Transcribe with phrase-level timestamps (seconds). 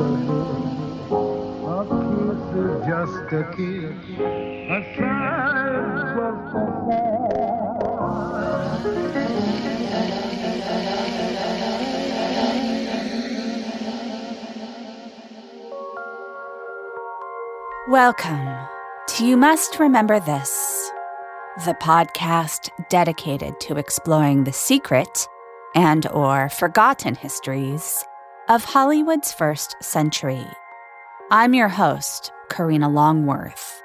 [0.00, 7.12] A kiss is just a kiss, a sigh's just a sigh.
[17.90, 18.48] Welcome
[19.08, 20.90] to You Must Remember This,
[21.66, 25.28] the podcast dedicated to exploring the secret
[25.74, 28.06] and or forgotten histories
[28.52, 30.44] of Hollywood's first century.
[31.30, 33.82] I'm your host, Karina Longworth.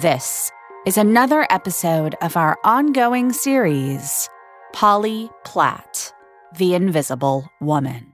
[0.00, 0.50] This
[0.84, 4.28] is another episode of our ongoing series,
[4.72, 6.12] Polly Platt,
[6.58, 8.12] the Invisible Woman.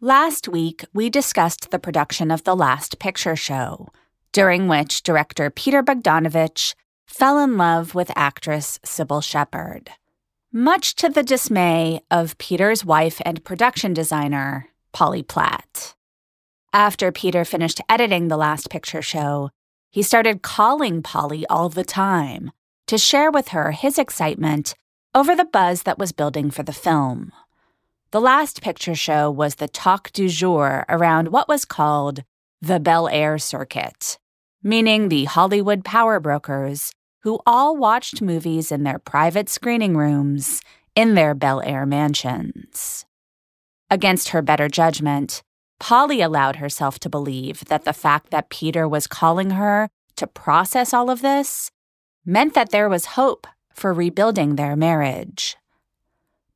[0.00, 3.88] Last week, we discussed the production of The Last Picture Show,
[4.30, 9.90] during which director Peter Bogdanovich fell in love with actress Cybill Shepherd.
[10.58, 15.94] Much to the dismay of Peter's wife and production designer, Polly Platt.
[16.72, 19.50] After Peter finished editing The Last Picture Show,
[19.92, 22.50] he started calling Polly all the time
[22.88, 24.74] to share with her his excitement
[25.14, 27.30] over the buzz that was building for the film.
[28.10, 32.24] The last picture show was the talk du jour around what was called
[32.60, 34.18] the Bel Air Circuit,
[34.60, 36.90] meaning the Hollywood power brokers
[37.22, 40.60] who all watched movies in their private screening rooms
[40.94, 43.04] in their Bel Air mansions.
[43.90, 45.42] Against her better judgment,
[45.80, 50.92] Polly allowed herself to believe that the fact that Peter was calling her to process
[50.92, 51.70] all of this
[52.24, 55.56] meant that there was hope for rebuilding their marriage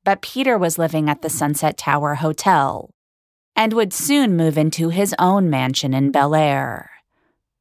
[0.05, 2.91] but Peter was living at the Sunset Tower Hotel
[3.55, 6.91] and would soon move into his own mansion in Bel Air.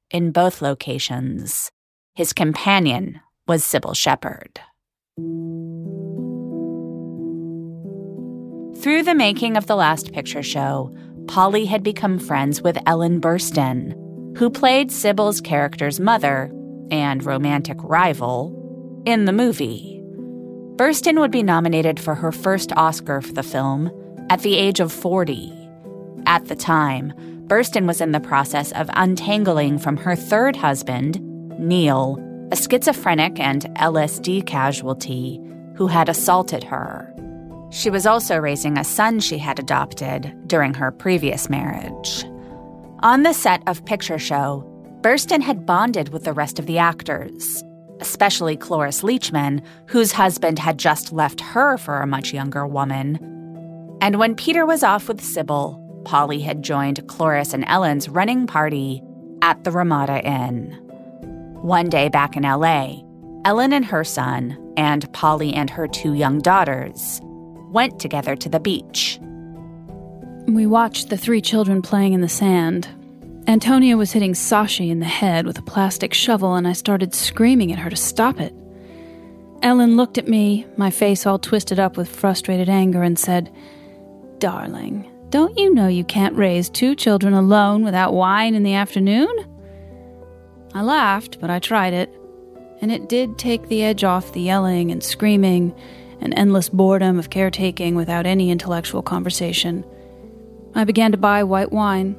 [0.10, 1.72] In both locations,
[2.14, 4.60] his companion was Cybill Shepherd.
[8.82, 10.94] Through the making of The Last Picture Show,
[11.28, 13.94] Polly had become friends with Ellen Burstyn,
[14.38, 16.52] who played Cybill's character's mother
[16.90, 20.02] and romantic rival in the movie.
[20.76, 23.92] Burstyn would be nominated for her first Oscar for the film
[24.30, 25.54] at the age of 40.
[26.26, 27.14] At the time,
[27.48, 31.20] Burstyn was in the process of untangling from her third husband,
[31.62, 32.18] Neil,
[32.52, 35.40] a schizophrenic and LSD casualty
[35.76, 37.08] who had assaulted her.
[37.70, 42.26] She was also raising a son she had adopted during her previous marriage.
[43.03, 44.68] On the set of Picture Show,
[45.02, 47.64] Burstyn had bonded with the rest of the actors
[48.02, 53.18] especially Cloris Leachman, whose husband had just left her for a much younger woman.
[54.02, 59.03] And when Peter was off with Cybill, Polly had joined Cloris and Ellen's running party
[59.44, 60.91] at the Ramada Inn.
[61.61, 63.03] One day back in LA,
[63.46, 67.22] Ellen and her son, and Polly and her two young daughters,
[67.72, 69.19] went together to the beach.
[70.47, 72.87] We watched the three children playing in the sand,
[73.47, 77.72] Antonia was hitting Sashy in the head with a plastic shovel, and I started screaming
[77.72, 78.53] at her to stop it.
[79.63, 83.52] Ellen looked at me, my face all twisted up with frustrated anger, and said,
[84.37, 89.29] Darling, don't you know you can't raise two children alone without wine in the afternoon?
[90.73, 92.09] I laughed, but I tried it,
[92.82, 95.76] and it did take the edge off the yelling and screaming
[96.22, 99.84] and endless boredom of caretaking without any intellectual conversation.
[100.73, 102.16] I began to buy white wine.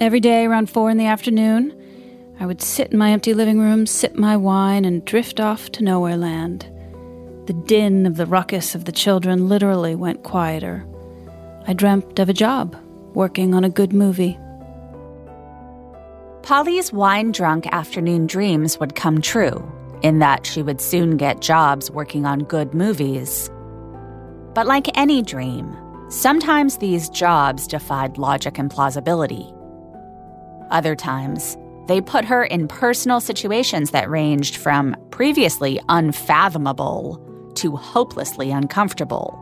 [0.00, 1.74] Every day around four in the afternoon,
[2.40, 5.84] I would sit in my empty living room, sip my wine, and drift off to
[5.84, 6.70] nowhere land.
[7.46, 10.86] The din of the ruckus of the children literally went quieter.
[11.66, 12.76] I dreamt of a job,
[13.14, 14.38] working on a good movie.
[16.46, 19.68] Polly's wine drunk afternoon dreams would come true,
[20.02, 23.50] in that she would soon get jobs working on good movies.
[24.54, 25.76] But like any dream,
[26.08, 29.52] sometimes these jobs defied logic and plausibility.
[30.70, 31.56] Other times,
[31.88, 37.20] they put her in personal situations that ranged from previously unfathomable
[37.56, 39.36] to hopelessly uncomfortable,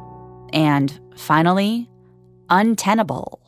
[0.54, 1.86] and finally,
[2.48, 3.43] untenable.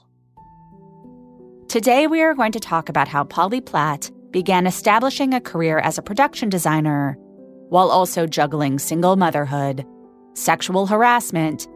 [1.77, 5.99] Today, we are going to talk about how Polly Platt began establishing a career as
[5.99, 7.19] a production designer
[7.69, 9.85] while also juggling single motherhood,
[10.33, 11.69] sexual harassment,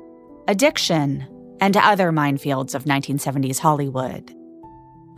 [0.48, 1.28] addiction,
[1.60, 4.34] and other minefields of 1970s Hollywood.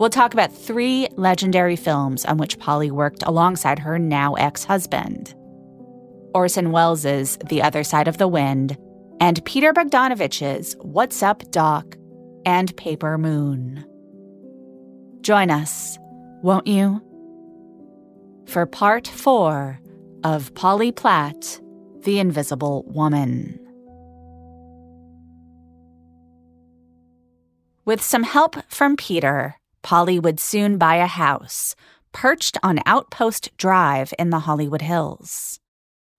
[0.01, 5.33] We'll talk about three legendary films on which Polly worked alongside her now ex husband
[6.35, 8.77] Orson Welles' The Other Side of the Wind,
[9.21, 11.95] and Peter Bogdanovich's What's Up, Doc,
[12.45, 13.85] and Paper Moon.
[15.23, 15.97] Join us,
[16.41, 17.01] won't you?
[18.45, 19.79] For part four
[20.25, 21.61] of Polly Platt,
[22.01, 23.57] The Invisible Woman.
[27.85, 31.73] With some help from Peter, Polly would soon buy a house
[32.11, 35.61] perched on Outpost Drive in the Hollywood Hills.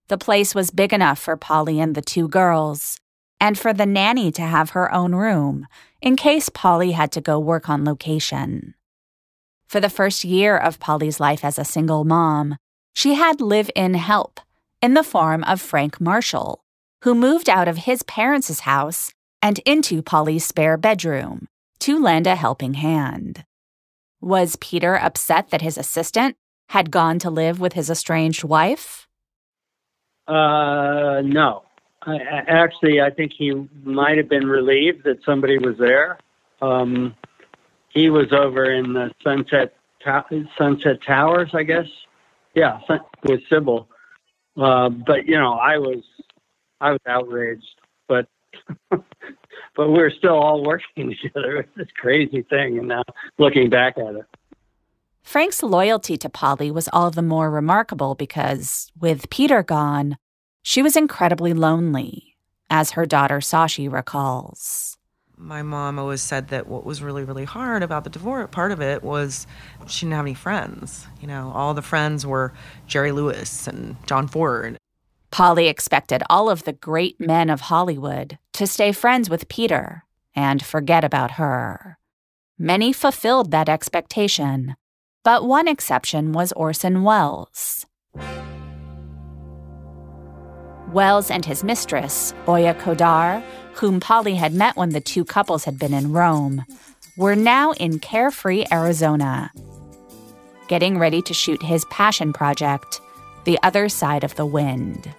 [0.09, 2.97] The place was big enough for Polly and the two girls,
[3.39, 5.67] and for the nanny to have her own room
[6.01, 8.75] in case Polly had to go work on location.
[9.75, 12.59] For the first year of Polly's life as a single mom,
[12.95, 14.39] she had live in help
[14.81, 16.63] in the form of Frank Marshall,
[17.03, 19.13] who moved out of his parents' house
[19.43, 21.49] and into Polly's spare bedroom
[21.81, 23.45] to lend a helping hand.
[24.21, 26.37] Was Peter upset that his assistant
[26.69, 29.09] had gone to live with his estranged wife?
[30.29, 31.65] Uh, no.
[32.03, 33.51] I, actually, I think he
[33.83, 36.21] might have been relieved that somebody was there.
[36.63, 37.17] Um,
[37.95, 39.75] he was over in the Sunset
[40.59, 41.87] Sunset Towers, I guess.
[42.55, 42.79] Yeah,
[43.25, 43.87] with Cybill.
[44.57, 46.03] Uh, but you know, I was
[46.81, 48.27] I was outraged, but
[48.91, 51.59] but we are still all working together.
[51.59, 53.05] It's this crazy thing, and now
[53.39, 54.27] looking back at it.
[55.23, 60.19] Frank's loyalty to Polly was all the more remarkable because, with Peter gone,
[60.63, 62.37] she was incredibly lonely,
[62.69, 64.99] as her daughter Sashy recalls
[65.37, 68.81] my mom always said that what was really really hard about the divorce part of
[68.81, 69.47] it was
[69.87, 71.53] she didn't have any friends you know?
[71.55, 72.53] All the friends were
[72.87, 74.77] jerry lewis and john ford.
[75.31, 80.05] Polly expected all of the great men of hollywood to stay friends with peter
[80.37, 81.99] and forget about her.
[82.59, 84.77] Many fulfilled that expectation
[85.25, 87.87] but one exception was orson welles
[90.95, 93.43] Welles and his mistress, Oja Kodar,
[93.75, 96.65] whom Polly had met when the two couples had been in Rome,
[97.17, 99.51] were now in carefree Arizona,
[100.69, 103.01] getting ready to shoot his passion project,
[103.45, 105.13] The Other Side of the Wind.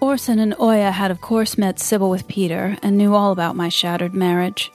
[0.00, 3.68] Orson and Oja had, of course, met Cybill with Peter and knew all about my
[3.68, 4.72] shattered marriage.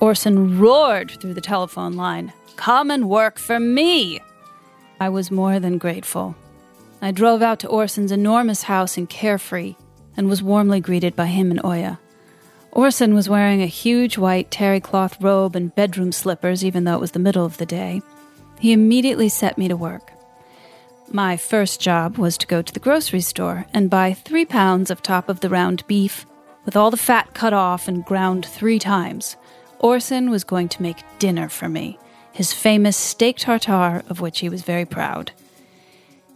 [0.00, 4.20] Orson roared through the telephone line, Come and work for me!
[5.00, 6.34] I was more than grateful.
[7.00, 9.76] I drove out to Orson's enormous house in Carefree
[10.16, 11.98] and was warmly greeted by him and Oja.
[12.72, 17.00] Orson was wearing a huge white terry cloth robe and bedroom slippers, even though it
[17.00, 18.02] was the middle of the day.
[18.58, 20.12] He immediately set me to work.
[21.10, 25.02] My first job was to go to the grocery store and buy three pounds of
[25.02, 26.26] top of the round beef,
[26.64, 29.36] with all the fat cut off and ground three times.
[29.78, 31.98] Orson was going to make dinner for me,
[32.32, 35.30] his famous steak tartare, of which he was very proud.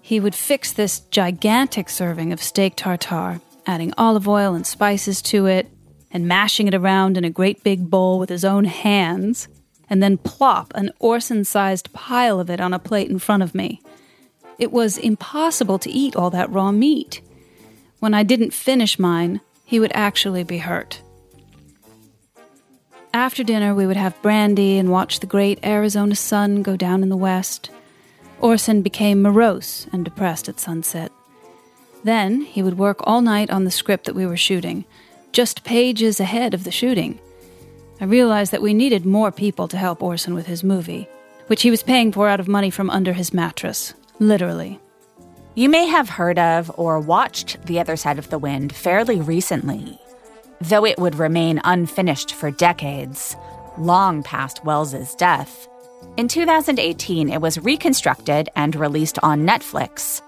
[0.05, 5.47] He would fix this gigantic serving of steak tartare, adding olive oil and spices to
[5.47, 5.71] it,
[6.11, 9.47] and mashing it around in a great big bowl with his own hands,
[9.89, 13.55] and then plop an Orson sized pile of it on a plate in front of
[13.55, 13.81] me.
[14.59, 17.21] It was impossible to eat all that raw meat.
[18.01, 21.01] When I didn't finish mine, he would actually be hurt.
[23.15, 27.09] After dinner, we would have brandy and watch the great Arizona sun go down in
[27.09, 27.71] the west.
[28.43, 31.13] Orson became morose and depressed at sunset.
[32.03, 34.85] Then he would work all night on the script that we were shooting,
[35.31, 37.21] just pages ahead of the shooting.
[38.01, 41.09] I realized that we needed more people to help Orson with his movie,
[41.47, 44.81] which he was paying for out of money from under his mattress, literally.
[45.55, 50.01] You may have heard of or watched The Other Side of the Wind fairly recently,
[50.61, 53.37] though it would remain unfinished for decades,
[53.79, 55.69] long past Welles's death.
[56.17, 60.21] In 2018, it was reconstructed and released on Netflix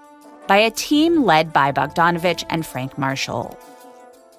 [0.47, 3.57] by a team led by Bogdanovich and Frank Marshall.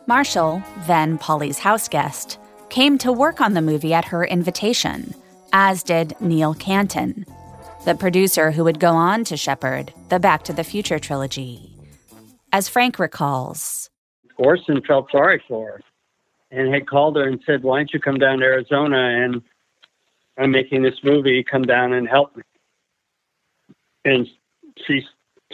[0.07, 2.39] Marshall, then Polly's houseguest,
[2.69, 5.15] came to work on the movie at her invitation,
[5.53, 7.25] as did Neil Canton,
[7.85, 11.73] the producer who would go on to shepherd the Back to the Future trilogy.
[12.53, 13.91] As Frank recalls,
[14.37, 15.81] Orson felt sorry for her
[16.51, 19.43] and had called her and said, Why don't you come down to Arizona and
[20.39, 22.43] I'm making this movie, come down and help me.
[24.05, 24.27] And
[24.87, 25.05] she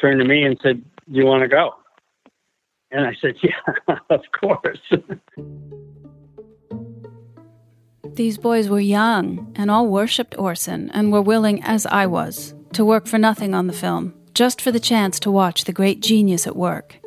[0.01, 1.75] turned to me and said, Do you want to go?
[2.91, 4.81] And I said, Yeah, of course.
[8.15, 12.85] These boys were young and all worshipped Orson and were willing, as I was, to
[12.85, 16.47] work for nothing on the film, just for the chance to watch the great genius
[16.47, 17.02] at work.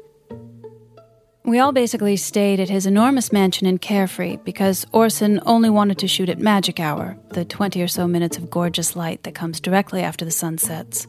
[1.45, 6.07] We all basically stayed at his enormous mansion in Carefree because Orson only wanted to
[6.07, 10.01] shoot at magic hour, the 20 or so minutes of gorgeous light that comes directly
[10.01, 11.05] after the sun sets.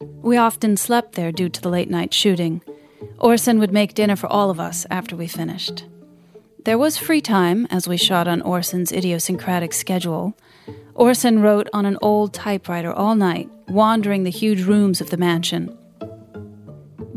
[0.00, 2.62] We often slept there due to the late night shooting.
[3.18, 5.84] Orson would make dinner for all of us after we finished.
[6.64, 10.36] There was free time as we shot on Orson's idiosyncratic schedule.
[10.94, 15.76] Orson wrote on an old typewriter all night, wandering the huge rooms of the mansion.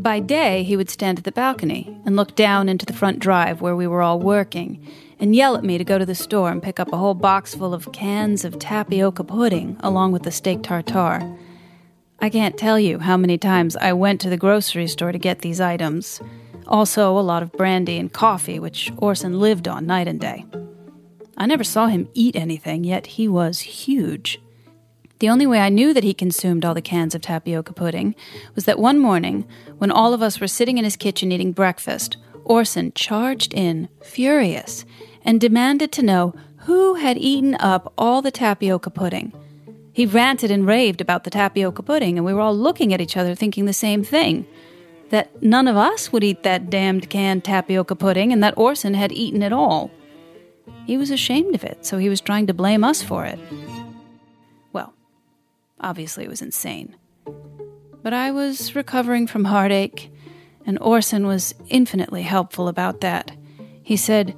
[0.04, 3.62] By day, he would stand at the balcony and look down into the front drive
[3.62, 4.86] where we were all working
[5.18, 7.54] and yell at me to go to the store and pick up a whole box
[7.54, 11.34] full of cans of tapioca pudding along with the steak tartare.
[12.20, 15.38] I can't tell you how many times I went to the grocery store to get
[15.38, 16.20] these items.
[16.66, 20.44] Also, a lot of brandy and coffee, which Orson lived on night and day.
[21.38, 24.38] I never saw him eat anything, yet he was huge.
[25.20, 28.14] The only way I knew that he consumed all the cans of tapioca pudding
[28.54, 29.46] was that one morning,
[29.78, 34.84] when all of us were sitting in his kitchen eating breakfast, Orson charged in, furious,
[35.24, 39.32] and demanded to know who had eaten up all the tapioca pudding.
[39.92, 43.16] He ranted and raved about the tapioca pudding, and we were all looking at each
[43.16, 44.46] other thinking the same thing
[45.10, 49.12] that none of us would eat that damned canned tapioca pudding and that Orson had
[49.12, 49.90] eaten it all.
[50.86, 53.38] He was ashamed of it, so he was trying to blame us for it.
[55.80, 56.96] Obviously it was insane.
[58.02, 60.12] But I was recovering from heartache,
[60.66, 63.32] and Orson was infinitely helpful about that.
[63.82, 64.36] He said,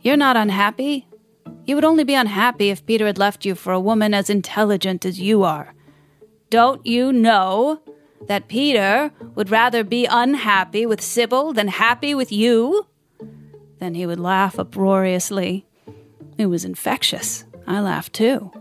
[0.00, 1.06] You're not unhappy.
[1.64, 5.04] You would only be unhappy if Peter had left you for a woman as intelligent
[5.04, 5.74] as you are.
[6.50, 7.80] Don't you know
[8.26, 12.86] that Peter would rather be unhappy with Cybill than happy with you?
[13.78, 15.66] Then he would laugh uproariously.
[16.38, 17.44] It was infectious.
[17.66, 18.52] I laughed too.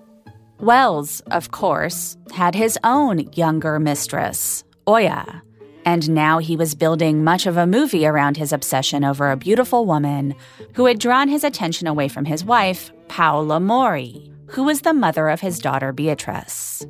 [0.60, 5.42] Welles, of course, had his own younger mistress, Oja,
[5.86, 9.86] and now he was building much of a movie around his obsession over a beautiful
[9.86, 10.36] woman
[10.74, 15.30] who had drawn his attention away from his wife, Paola Mori, who was the mother
[15.30, 16.86] of his daughter Beatrice.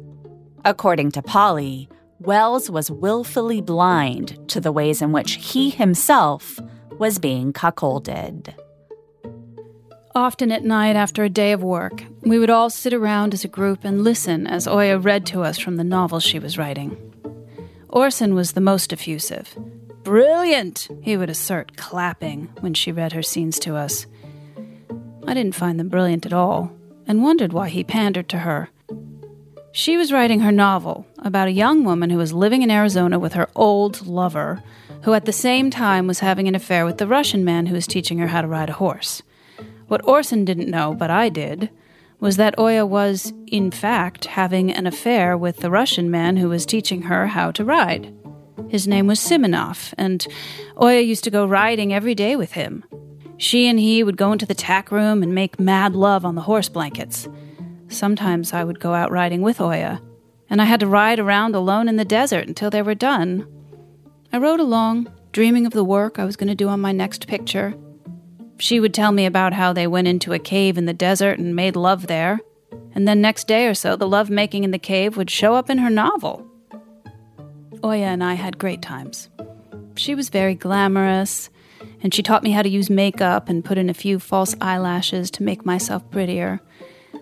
[0.65, 1.87] According to Polly,
[2.19, 6.59] Welles was willfully blind to the ways in which he himself
[6.97, 8.53] was being cuckolded.
[10.15, 13.47] Often at night after a day of work, we would all sit around as a
[13.47, 16.97] group and listen as Oja read to us from the novel she was writing.
[17.89, 19.55] Orson was the most effusive.
[20.03, 24.07] Brilliant, he would assert, clapping when she read her scenes to us.
[25.27, 26.71] I didn't find them brilliant at all,
[27.05, 28.69] and wondered why he pandered to her.
[29.71, 33.33] She was writing her novel about a young woman who was living in Arizona with
[33.33, 34.63] her old lover,
[35.03, 37.85] who at the same time was having an affair with the Russian man who was
[37.85, 39.21] teaching her how to ride a horse.
[39.89, 41.71] What Orson didn't know, but I did,
[42.19, 46.63] was that Oja was, in fact, having an affair with the Russian man who was
[46.63, 48.13] teaching her how to ride.
[48.67, 50.27] His name was Simonov, and
[50.75, 52.85] Oja used to go riding every day with him.
[53.37, 56.41] She and he would go into the tack room and make mad love on the
[56.41, 57.27] horse blankets.
[57.87, 59.99] Sometimes I would go out riding with Oja,
[60.51, 63.47] and I had to ride around alone in the desert until they were done.
[64.31, 67.27] I rode along, dreaming of the work I was going to do on my next
[67.27, 67.73] picture.
[68.59, 71.55] She would tell me about how they went into a cave in the desert and
[71.55, 72.39] made love there,
[72.93, 75.69] and then next day or so, the love making in the cave would show up
[75.69, 76.45] in her novel.
[77.81, 79.29] Oja and I had great times.
[79.95, 81.49] She was very glamorous,
[82.03, 85.31] and she taught me how to use makeup and put in a few false eyelashes
[85.31, 86.59] to make myself prettier.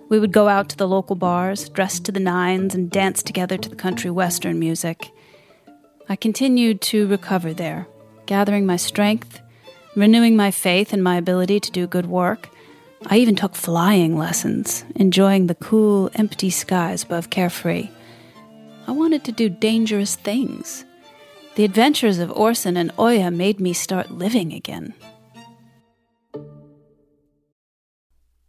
[0.10, 3.58] We would go out to the local bars, dressed to the nines, and dance together
[3.58, 5.12] to the country western music.
[6.10, 7.88] I continued to recover there,
[8.26, 9.42] gathering my strength,
[9.98, 12.50] renewing my faith in my ability to do good work.
[13.08, 17.90] I even took flying lessons, enjoying the cool, empty skies above Carefree.
[18.86, 20.86] I wanted to do dangerous things.
[21.56, 24.94] The adventures of Orson and Oja made me start living again.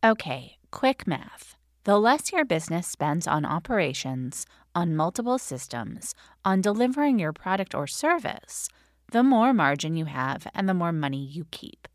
[0.04, 1.56] Okay, quick math.
[1.84, 6.14] The less your business spends on operations, on multiple systems,
[6.44, 8.68] on delivering your product or service,
[9.10, 11.88] the more margin you have and the more money you keep.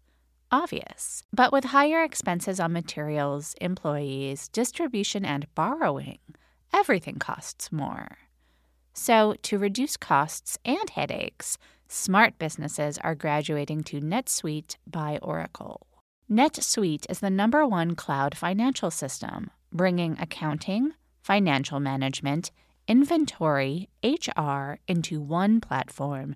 [0.51, 1.23] Obvious.
[1.31, 6.19] But with higher expenses on materials, employees, distribution, and borrowing,
[6.71, 8.17] everything costs more.
[8.93, 15.87] So, to reduce costs and headaches, smart businesses are graduating to NetSuite by Oracle.
[16.29, 20.93] NetSuite is the number one cloud financial system, bringing accounting,
[21.23, 22.51] financial management,
[22.87, 26.35] inventory, HR into one platform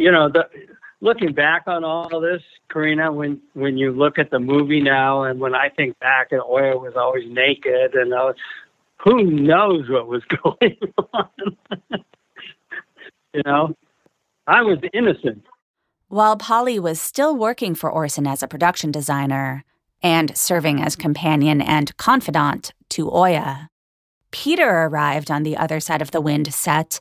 [0.00, 0.48] You know, the,
[1.02, 2.40] looking back on all this,
[2.72, 6.40] Karina, when when you look at the movie now, and when I think back, and
[6.40, 8.34] Oja was always naked, and was,
[9.04, 10.78] who knows what was going
[11.12, 11.28] on?
[13.34, 13.76] you know,
[14.46, 15.44] I was innocent.
[16.08, 19.66] While Polly was still working for Orson as a production designer
[20.02, 23.68] and serving as companion and confidant to Oja,
[24.30, 27.00] Peter arrived on the other side of the wind set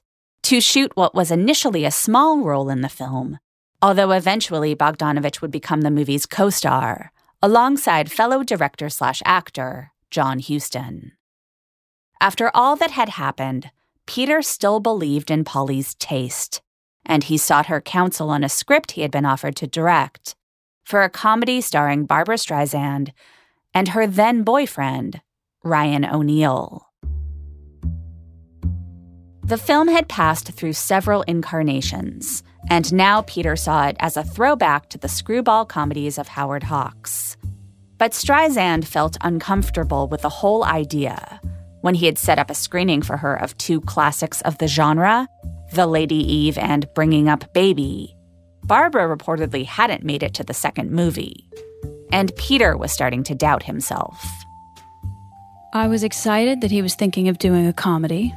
[0.49, 3.39] to shoot what was initially a small role in the film
[3.81, 10.39] although eventually Bogdanovich would become the movie's co star, alongside fellow director slash actor John
[10.39, 11.13] Huston.
[12.21, 13.71] After all that had happened,
[14.05, 16.61] Peter still believed in Polly's taste,
[17.05, 20.35] and he sought her counsel on a script he had been offered to direct
[20.83, 23.11] for a comedy starring Barbra Streisand
[23.73, 25.21] and her then boyfriend,
[25.63, 26.88] Ryan O'Neal.
[29.49, 34.89] The film had passed through several incarnations, and now Peter saw it as a throwback
[34.89, 37.35] to the screwball comedies of Howard Hawks.
[37.97, 41.41] But Streisand felt uncomfortable with the whole idea
[41.81, 45.27] when he had set up a screening for her of two classics of the genre,
[45.73, 48.15] The Lady Eve and Bringing Up Baby.
[48.65, 51.49] Barbra reportedly hadn't made it to the second movie,
[52.11, 54.23] and Peter was starting to doubt himself.
[55.73, 58.35] I was excited that he was thinking of doing a comedy,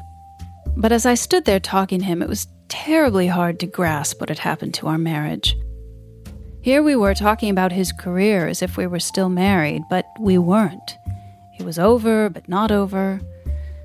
[0.77, 4.29] but as I stood there talking to him, it was terribly hard to grasp what
[4.29, 5.57] had happened to our marriage.
[6.63, 10.39] Here we were talking about his career as if we were still married, but we
[10.39, 10.97] weren't.
[11.59, 13.21] It was over, but not over.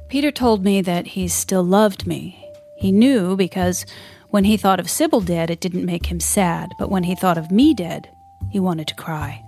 [0.10, 2.44] Peter told me that he still loved me.
[2.78, 3.86] He knew because
[4.30, 7.38] when he thought of Cybill dead, it didn't make him sad, but when he thought
[7.38, 8.10] of me dead,
[8.50, 9.44] he wanted to cry.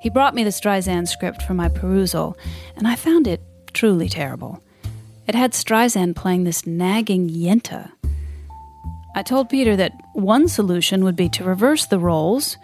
[0.00, 2.36] He brought me the Streisand script for my perusal,
[2.76, 3.42] and I found it
[3.74, 4.62] truly terrible.
[5.30, 7.92] It had Streisand playing this nagging Yenta.
[9.14, 12.56] I told Peter that one solution would be to reverse the roles,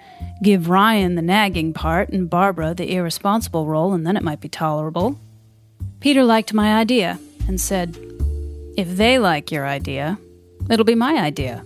[0.42, 4.48] give Ryan the nagging part and Barbra the irresponsible role, and then it might be
[4.48, 5.16] tolerable.
[6.00, 7.96] Peter liked my idea and said,
[8.76, 10.18] If they like your idea,
[10.68, 11.64] it'll be my idea.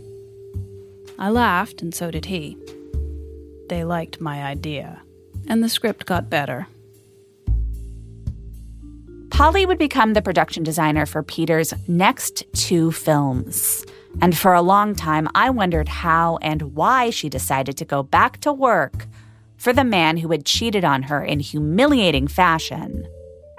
[1.18, 2.58] I laughed, and so did he.
[3.70, 5.00] They liked my idea,
[5.48, 6.68] and the script got better.
[9.40, 13.82] Polly would become the production designer for Peter's next two films.
[14.20, 18.40] And for a long time, I wondered how and why she decided to go back
[18.40, 19.06] to work
[19.56, 23.08] for the man who had cheated on her in humiliating fashion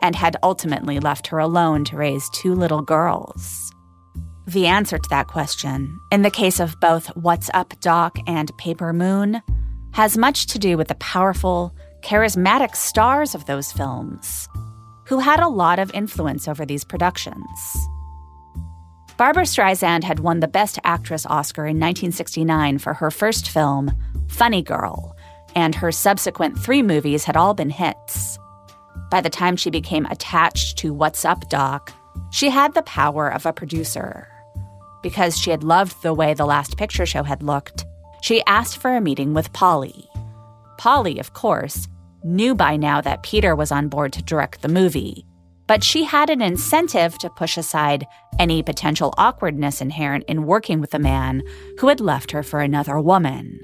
[0.04, 3.74] and had ultimately left her alone to raise two little girls.
[4.46, 8.94] The answer to that question, in the case of both What's Up Doc and Paper
[8.94, 9.41] Moon,
[9.94, 14.48] has much to do with the powerful, charismatic stars of those films,
[15.12, 17.89] who had a lot of influence over these productions.
[19.17, 23.91] Barbra Streisand had won the Best Actress Oscar in 1969 for her first film,
[24.30, 25.13] Funny Girl,
[25.54, 28.39] and her subsequent three movies had all been hits.
[29.10, 31.91] By the time she became attached to What's Up Doc,
[32.32, 34.30] she had the power of a producer.
[35.04, 37.84] Because she had loved the way the last picture show had looked,
[38.21, 40.08] she asked for a meeting with Polly.
[40.78, 41.89] Polly, of course,
[42.24, 45.26] knew by now that Peter was on board to direct the movie,
[45.68, 48.06] but she had an incentive to push aside
[48.40, 51.42] any potential awkwardness inherent in working with a man
[51.80, 53.60] who had left her for another woman.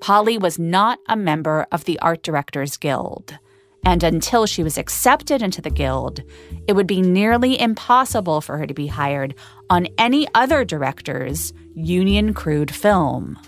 [0.00, 3.38] Polly was not a member of the Art Directors Guild,
[3.86, 6.22] and until she was accepted into the Guild,
[6.66, 9.34] it would be nearly impossible for her to be hired
[9.70, 13.38] on any other director's union crewed film.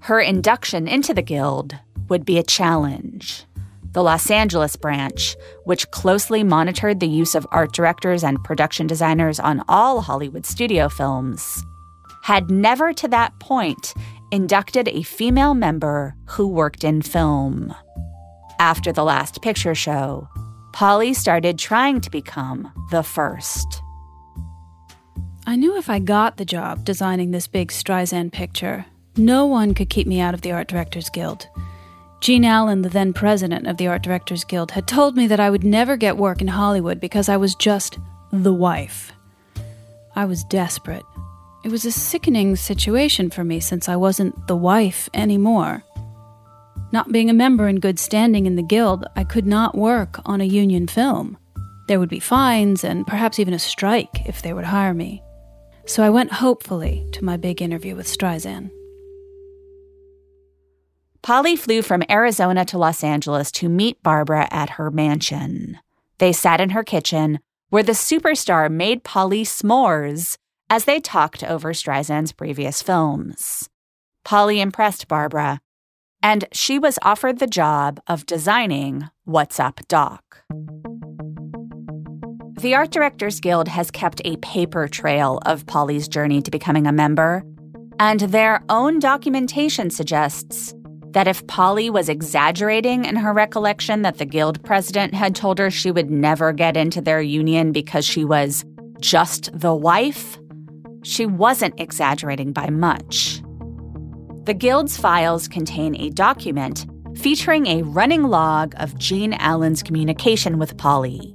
[0.00, 1.76] Her induction into the Guild
[2.10, 3.44] would be a challenge.
[3.92, 9.40] The Los Angeles branch, which closely monitored the use of art directors and production designers
[9.40, 11.64] on all Hollywood studio films,
[12.22, 13.94] had never to that point
[14.30, 17.74] inducted a female member who worked in film.
[18.60, 20.28] After the last picture show,
[20.72, 23.82] Polly started trying to become the first.
[25.46, 29.90] I knew if I got the job designing this big Streisand picture, no one could
[29.90, 31.48] keep me out of the Art Directors Guild.
[32.20, 35.48] Gene Allen, the then president of the Art Directors Guild, had told me that I
[35.48, 37.98] would never get work in Hollywood because I was just
[38.30, 39.12] the wife.
[40.14, 41.04] I was desperate.
[41.64, 45.82] It was a sickening situation for me since I wasn't the wife anymore.
[46.92, 50.40] Not being a member in good standing in the Guild, I could not work on
[50.40, 51.38] a union film.
[51.88, 55.22] There would be fines and perhaps even a strike if they would hire me.
[55.86, 58.70] So I went hopefully to my big interview with Streisand.
[61.22, 65.78] Polly flew from Arizona to Los Angeles to meet Barbra at her mansion.
[66.18, 70.38] They sat in her kitchen, where the superstar made Polly s'mores
[70.70, 73.68] as they talked over Streisand's previous films.
[74.24, 75.60] Polly impressed Barbra,
[76.22, 80.42] and she was offered the job of designing What's Up Doc.
[82.60, 86.92] The Art Directors Guild has kept a paper trail of Polly's journey to becoming a
[86.92, 87.42] member,
[87.98, 90.74] and their own documentation suggests
[91.12, 95.70] that if Polly was exaggerating in her recollection that the guild president had told her
[95.70, 98.64] she would never get into their union because she was
[99.00, 100.38] just the wife,
[101.02, 103.42] she wasn't exaggerating by much.
[104.44, 110.76] The guild's files contain a document featuring a running log of Gene Allen's communication with
[110.76, 111.34] Polly.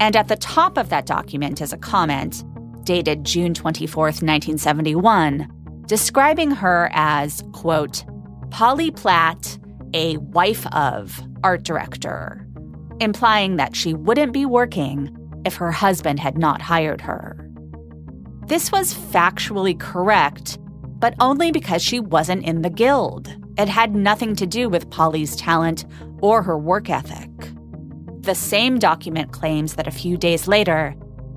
[0.00, 2.44] And at the top of that document is a comment
[2.84, 5.48] dated June 24, 1971,
[5.86, 8.04] describing her as, quote,
[8.52, 9.58] Polly Platt,
[9.94, 12.46] a wife of art director,
[13.00, 15.10] implying that she wouldn't be working
[15.46, 17.48] if her husband had not hired her.
[18.46, 20.58] This was factually correct,
[20.98, 23.34] but only because she wasn't in the guild.
[23.56, 25.86] It had nothing to do with Polly's talent
[26.20, 27.30] or her work ethic.
[28.20, 30.94] The same document claims that a few days later,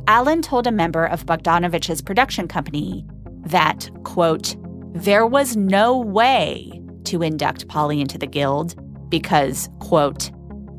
[0.07, 3.05] Allen told a member of Bogdanovich's production company
[3.45, 4.57] that, quote,
[4.93, 8.75] there was no way to induct Polly into the guild
[9.09, 10.31] because, quote,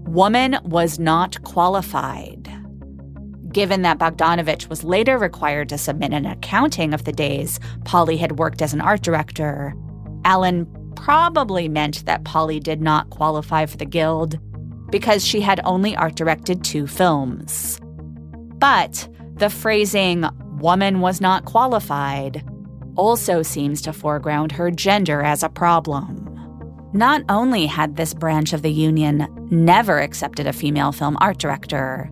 [0.06, 2.52] woman was not qualified.
[3.52, 8.38] Given that Bogdanovich was later required to submit an accounting of the days Polly had
[8.38, 9.74] worked as an art director,
[10.24, 14.38] Allen probably meant that Polly did not qualify for the guild
[14.90, 17.80] because she had only art directed two films.
[18.58, 20.26] But the phrasing,
[20.58, 22.42] woman was not qualified,
[22.96, 26.32] also seems to foreground her gender as a problem.
[26.92, 32.10] Not only had this branch of the union never accepted a female film art director,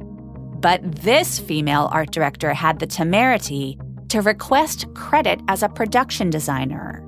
[0.61, 7.03] but this female art director had the temerity to request credit as a production designer,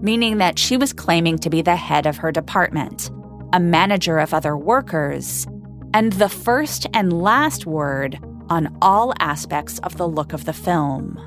[0.00, 3.10] meaning that she was claiming to be the head of her department,
[3.52, 5.46] a manager of other workers,
[5.94, 11.18] and the first and last word on all aspects of the look of the film.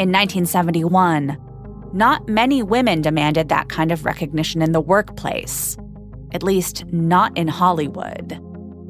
[0.00, 1.36] In 1971,
[1.92, 5.76] not many women demanded that kind of recognition in the workplace,
[6.32, 8.32] at least not in Hollywood.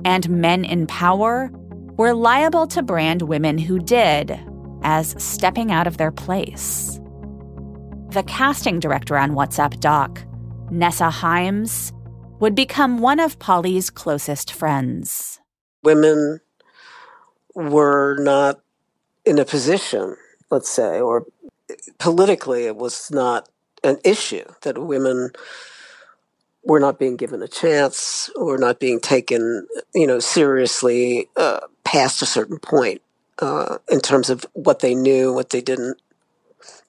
[0.05, 1.51] And men in power
[1.97, 4.39] were liable to brand women who did
[4.85, 7.01] as stepping out of their place.
[8.11, 10.25] The casting director on What's Up Doc,
[10.71, 11.93] Nessa Hyams,
[12.39, 15.41] would become one of Polly's closest friends.
[15.83, 16.39] Women
[17.57, 18.61] were not
[19.25, 20.17] in a position,
[20.51, 21.27] let's say, or
[21.99, 23.49] politically it was not
[23.85, 25.31] an issue that women
[26.65, 32.21] were not being given a chance or not being taken, you know, seriously uh, past
[32.21, 33.01] a certain point
[33.39, 36.01] uh, in terms of what they knew, what they didn't,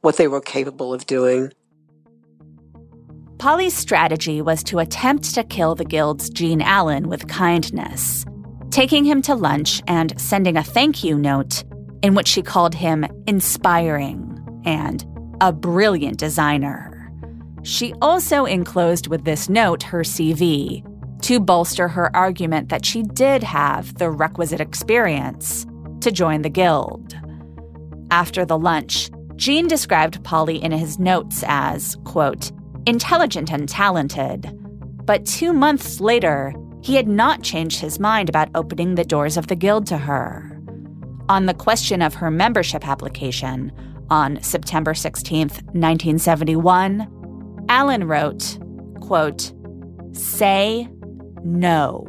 [0.02, 1.52] what they were capable of doing.
[3.38, 8.26] Polly's strategy was to attempt to kill the Guild's Gene Allen with kindness,
[8.69, 11.63] taking him to lunch and sending a thank you note
[12.04, 15.06] in which she called him inspiring and
[15.42, 17.12] a brilliant designer.
[17.64, 20.84] She also enclosed with this note her CV
[21.22, 25.66] to bolster her argument that she did have the requisite experience
[26.02, 27.16] to join the Guild.
[28.10, 32.52] After the lunch, Gene described Polly in his notes as, quote,
[32.86, 34.52] intelligent and talented.
[35.06, 39.48] But two months later, he had not changed his mind about opening the doors of
[39.48, 40.51] the Guild to her.
[41.32, 43.72] On the question of her membership application,
[44.10, 48.60] on September 16, 1971, Allen wrote,
[49.00, 49.54] quote,
[50.12, 50.89] Say
[51.46, 52.06] no.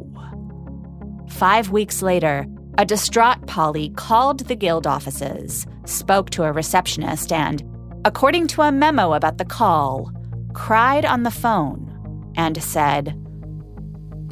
[1.29, 2.45] Five weeks later,
[2.77, 7.63] a distraught Polly called the guild offices, spoke to a receptionist, and,
[8.03, 10.11] according to a memo about the call,
[10.51, 13.17] cried on the phone and said,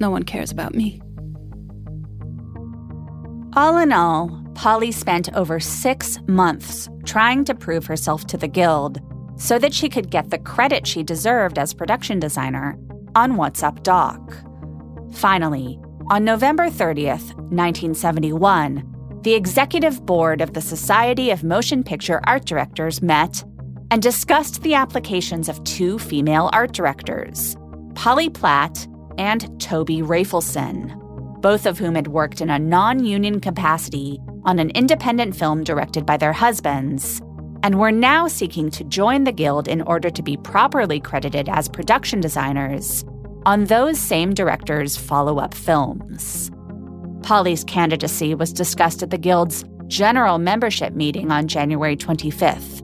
[0.01, 1.01] No one cares about me.
[3.54, 8.99] All in all, Polly spent over six months trying to prove herself to the Guild
[9.37, 12.77] so that she could get the credit she deserved as production designer
[13.15, 14.35] on What's Up Doc.
[15.13, 18.87] Finally, on November 30th, 1971,
[19.23, 23.43] the executive board of the Society of Motion Picture Art Directors met
[23.91, 27.55] and discussed the applications of two female art directors,
[27.93, 28.87] Polly Platt
[29.17, 30.97] and Toby Rafelson,
[31.41, 36.06] both of whom had worked in a non union capacity on an independent film directed
[36.06, 37.21] by their husbands
[37.63, 41.69] and were now seeking to join the Guild in order to be properly credited as
[41.69, 43.06] production designers
[43.45, 46.51] on those same directors' follow up films.
[47.23, 52.80] Polly's candidacy was discussed at the Guild's general membership meeting on January 25th.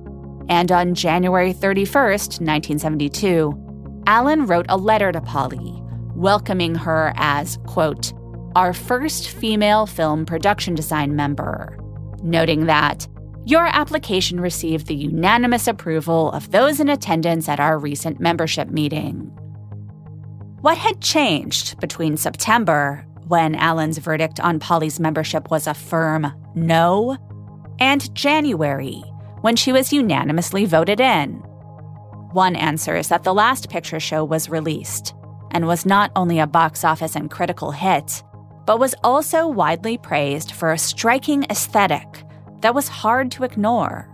[0.49, 5.81] And on January 31st, 1972, Allen wrote a letter to Polly,
[6.15, 8.13] welcoming her as, quote,
[8.57, 11.77] our first female film production design member,
[12.23, 13.07] noting that
[13.45, 19.31] your application received the unanimous approval of those in attendance at our recent membership meeting.
[20.61, 27.15] What had changed between September, when Allen's verdict on Polly's membership was a firm no,
[27.77, 29.03] and January,
[29.41, 31.33] when she was unanimously voted in?
[32.31, 35.13] One answer is that the last picture show was released
[35.51, 38.23] and was not only a box office and critical hit,
[38.67, 42.23] but was also widely praised for a striking aesthetic
[42.61, 44.09] that was hard to ignore.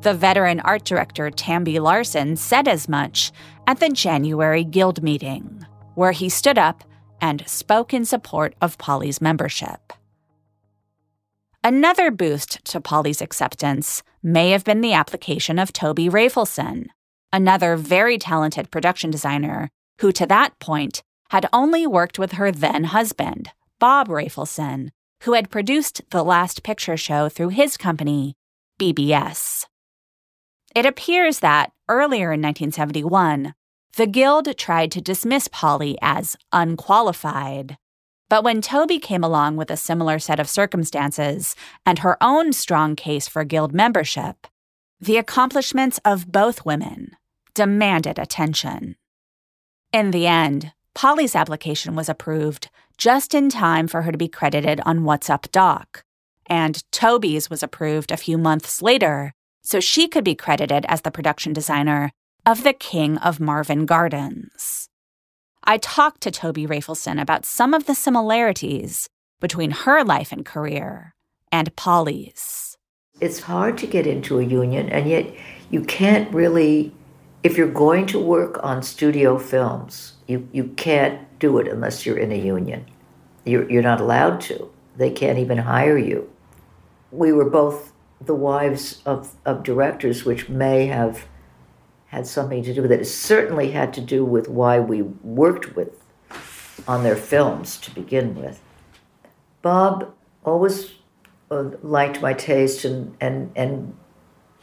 [0.00, 3.30] The veteran art director Tambi Larsen said as much
[3.66, 6.82] at the January Guild meeting, where he stood up
[7.20, 9.92] and spoke in support of Polly's membership.
[11.62, 16.86] Another boost to Polly's acceptance may have been the application of Toby Rafelson,
[17.32, 21.02] another very talented production designer who, to that point,
[21.34, 24.90] had only worked with her then husband, Bob Rafelson,
[25.24, 28.36] who had produced the last picture show through his company,
[28.78, 29.66] BBS.
[30.76, 33.52] It appears that earlier in 1971,
[33.96, 37.78] the Guild tried to dismiss Polly as unqualified.
[38.28, 42.94] But when Toby came along with a similar set of circumstances and her own strong
[42.94, 44.46] case for Guild membership,
[45.00, 47.16] the accomplishments of both women
[47.54, 48.94] demanded attention.
[49.92, 54.80] In the end, Polly's application was approved just in time for her to be credited
[54.86, 56.04] on What's Up Doc,
[56.46, 61.10] and Toby's was approved a few months later so she could be credited as the
[61.10, 62.12] production designer
[62.46, 64.88] of The King of Marvin Gardens.
[65.64, 69.08] I talked to Toby Rafelson about some of the similarities
[69.40, 71.14] between her life and career
[71.50, 72.76] and Polly's.
[73.20, 75.34] It's hard to get into a union, and yet
[75.70, 76.92] you can't really,
[77.42, 82.18] if you're going to work on studio films, you, you can't do it unless you're
[82.18, 82.86] in a union.
[83.44, 84.70] You're, you're not allowed to.
[84.96, 86.30] They can't even hire you.
[87.10, 91.26] We were both the wives of, of directors, which may have
[92.06, 93.00] had something to do with it.
[93.00, 96.00] It certainly had to do with why we worked with
[96.86, 98.60] on their films to begin with.
[99.62, 100.92] Bob always
[101.50, 103.96] uh, liked my taste and, and, and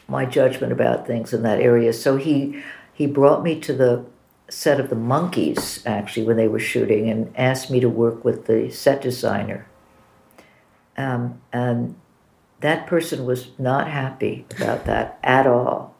[0.08, 1.94] my judgment about things in that area.
[1.94, 2.62] So he,
[2.94, 4.06] he brought me to the
[4.52, 8.48] set of the Monkees actually, when they were shooting, and asked me to work with
[8.48, 9.68] the set designer.
[10.98, 11.96] Um, and
[12.60, 15.96] that person was not happy about that at all.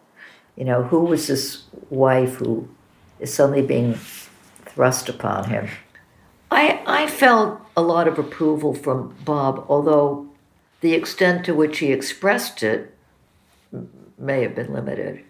[0.56, 2.68] You know, who was this wife who
[3.20, 3.96] is suddenly being
[4.66, 5.70] thrust upon him?
[6.52, 10.28] I, I felt a lot of approval from Bob, although
[10.82, 12.96] the extent to which he expressed it
[14.18, 15.24] may have been limited.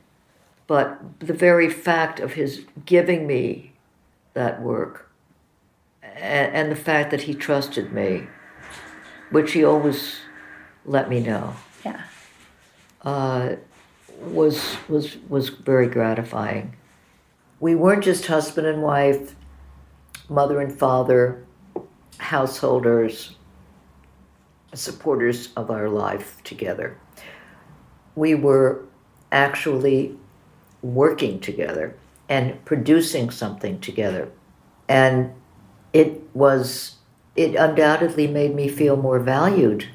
[0.72, 3.74] But the very fact of his giving me
[4.36, 5.12] that work
[6.02, 8.28] and, and the fact that he trusted me,
[9.32, 10.22] which he always
[10.86, 11.56] let me know.
[11.84, 12.04] Yeah.
[13.02, 13.56] Uh,
[14.22, 16.78] was was was very gratifying.
[17.60, 19.36] We weren't just husband and wife,
[20.30, 21.46] mother and father,
[22.18, 23.36] householders,
[24.74, 26.98] supporters of our life together.
[28.16, 28.86] We were
[29.34, 30.16] actually
[30.82, 31.96] working together
[32.30, 34.32] and producing something together.
[34.88, 35.34] And
[35.94, 36.96] it was,
[37.36, 39.88] it undoubtedly made me feel more valued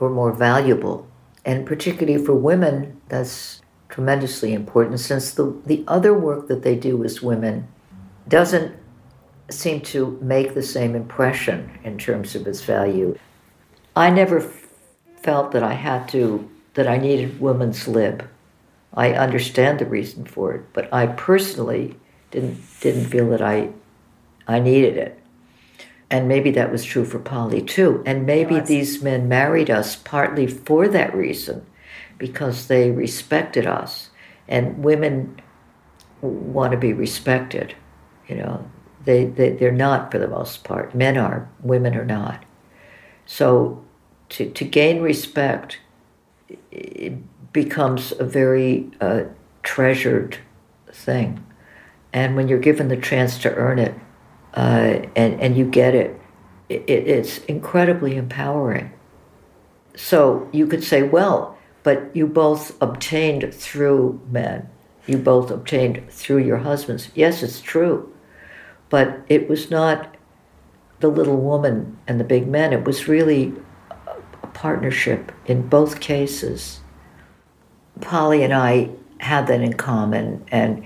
[0.00, 1.06] or more valuable.
[1.44, 7.04] And particularly for women, that's tremendously important since the, the other work that they do
[7.04, 7.68] as women
[8.28, 8.74] doesn't
[9.50, 13.18] seem to make the same impression in terms of its value.
[13.94, 14.68] I never f-
[15.16, 18.26] felt that I had to, that I needed women's lib.
[18.94, 21.96] I understand the reason for it, but I personally
[22.30, 23.70] didn't didn't feel that I
[24.46, 25.18] I needed it.
[26.10, 28.02] And maybe that was true for Polly too.
[28.04, 28.68] And maybe Yes.
[28.68, 31.64] these men married us partly for that reason,
[32.18, 34.10] because they respected us.
[34.46, 35.40] And women
[36.20, 37.74] want to be respected.
[38.28, 38.70] You know,
[39.04, 40.94] they, they they're not for the most part.
[40.94, 42.44] Men are, women are not.
[43.24, 43.82] So
[44.30, 45.78] to to gain respect
[46.70, 47.14] it
[47.52, 49.24] becomes a very uh,
[49.62, 50.38] treasured
[50.92, 51.44] thing.
[52.12, 53.94] And when you're given the chance to earn it
[54.54, 56.20] uh, and, and you get it,
[56.68, 58.92] it, it's incredibly empowering.
[59.94, 64.68] So you could say, well, but you both obtained through men.
[65.06, 67.10] You both obtained through your husbands.
[67.14, 68.14] Yes, it's true.
[68.88, 70.16] But it was not
[71.00, 72.72] the little woman and the big men.
[72.72, 73.52] It was really
[73.90, 76.81] a- a partnership in both cases.
[78.02, 80.84] Polly and I had that in common, and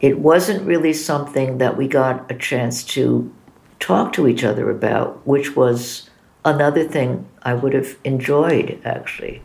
[0.00, 3.32] it wasn't really something that we got a chance to
[3.78, 6.10] talk to each other about, which was
[6.44, 9.42] another thing I would have enjoyed actually.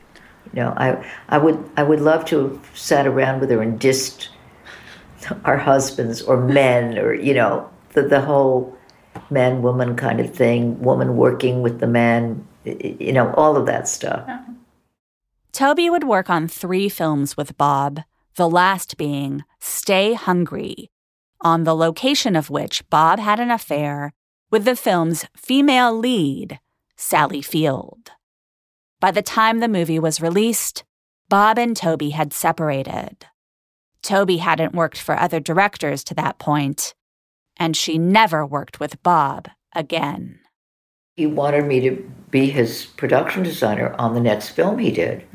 [0.54, 3.80] You know, I I would I would love to have sat around with her and
[3.80, 4.30] dissed
[5.44, 8.78] our husbands or men or you know the the whole
[9.30, 13.88] man woman kind of thing, woman working with the man, you know, all of that
[13.88, 14.24] stuff.
[14.28, 14.52] Uh-huh.
[15.56, 18.02] Toby would work on three films with Bob,
[18.36, 20.92] the last being Stay Hungry,
[21.40, 24.12] on the location of which Bob had an affair
[24.52, 26.60] with the film's female lead,
[26.98, 28.12] Sally Field.
[29.00, 30.84] By the time the movie was released,
[31.30, 33.26] Bob and Toby had separated.
[34.02, 36.94] Toby hadn't worked for other directors to that point,
[37.56, 40.40] and she never worked with Bob again.
[41.16, 45.26] He wanted me to be his production designer on the next film he did.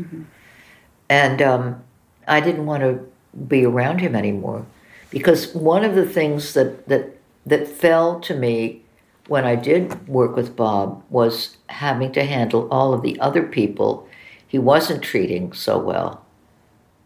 [1.09, 1.83] And um,
[2.29, 3.07] I didn't want to
[3.49, 4.67] be around him anymore
[5.11, 7.17] because one of the things that, that,
[7.47, 8.83] that fell to me
[9.29, 14.07] when I did work with Bob was having to handle all of the other people
[14.47, 16.25] he wasn't treating so well.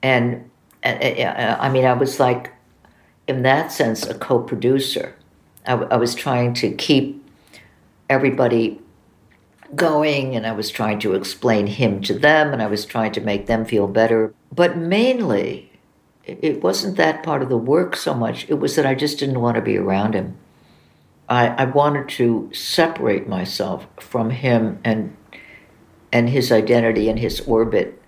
[0.03, 0.51] And,
[0.83, 2.53] and uh, I mean, I was like,
[3.29, 5.15] in that sense, a co producer.
[5.67, 7.24] I was trying to keep
[8.09, 8.81] everybody
[9.75, 13.21] going and I was trying to explain him to them and I was trying to
[13.21, 14.35] make them feel better.
[14.53, 15.73] But mainly,
[16.25, 19.41] it wasn't that part of the work so much, it was that I just didn't
[19.41, 20.37] want to be around him.
[21.29, 25.17] I, I wanted to separate myself from him and
[26.13, 28.01] and his identity and his orbit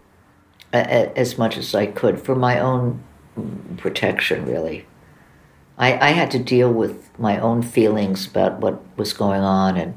[0.72, 3.02] a, a, as much as I could for my own
[3.78, 4.86] protection, really.
[5.78, 9.94] I, I had to deal with my own feelings about what was going on, and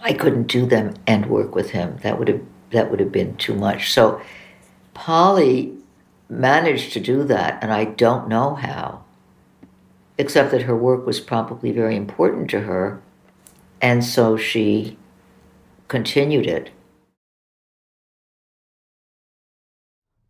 [0.00, 1.98] I couldn't do them and work with him.
[2.02, 3.92] That would have that would have been too much.
[3.92, 4.20] So
[4.94, 5.72] Polly
[6.28, 9.04] managed to do that, and I don't know how,
[10.18, 13.00] except that her work was probably very important to her,
[13.80, 14.96] and so she
[15.88, 16.70] continued it.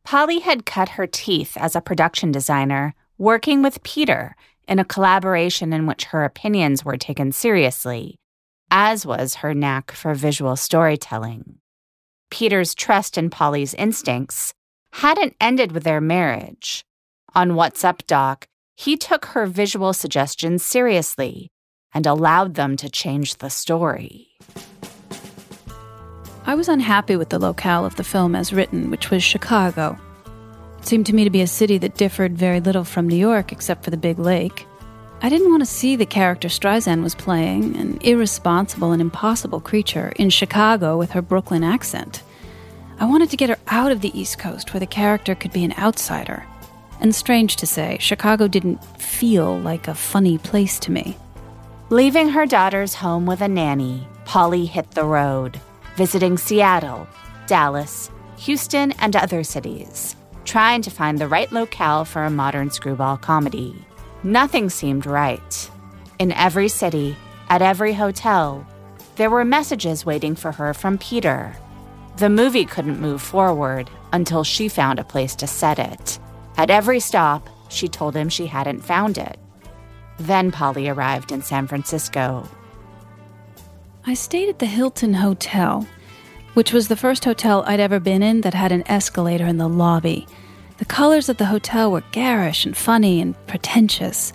[0.02, 4.36] Polly had cut her teeth as a production designer, working with Peter
[4.66, 8.16] in a collaboration in which her opinions were taken seriously,
[8.70, 11.58] as was her knack for visual storytelling.
[12.30, 14.52] Peter's trust in Polly's instincts
[14.92, 16.84] hadn't ended with their marriage.
[17.34, 18.46] On What's Up Doc,
[18.76, 21.50] he took her visual suggestions seriously
[21.92, 24.28] and allowed them to change the story.
[26.46, 29.98] I was unhappy with the locale of the film as written, which was Chicago.
[30.84, 33.84] Seemed to me to be a city that differed very little from New York except
[33.84, 34.66] for the big lake.
[35.22, 40.12] I didn't want to see the character Streisand was playing, an irresponsible and impossible creature,
[40.16, 42.22] in Chicago with her Brooklyn accent.
[43.00, 45.64] I wanted to get her out of the East Coast where the character could be
[45.64, 46.46] an outsider.
[47.00, 51.16] And strange to say, Chicago didn't feel like a funny place to me.
[51.88, 55.58] Leaving her daughter's home with a nanny, Polly hit the road,
[55.96, 57.06] visiting Seattle,
[57.46, 60.14] Dallas, Houston, and other cities,
[60.44, 63.84] trying to find the right locale for a modern screwball comedy.
[64.22, 65.70] Nothing seemed right.
[66.18, 67.16] In every city,
[67.48, 68.66] at every hotel,
[69.16, 71.56] there were messages waiting for her from Peter.
[72.16, 76.18] The movie couldn't move forward until she found a place to set it.
[76.56, 79.38] At every stop, she told him she hadn't found it.
[80.18, 82.48] Then Polly arrived in San Francisco.
[84.06, 85.86] I stayed at the Hilton Hotel,
[86.54, 89.68] which was the first hotel I'd ever been in that had an escalator in the
[89.68, 90.26] lobby.
[90.78, 94.32] The colors of the hotel were garish and funny and pretentious.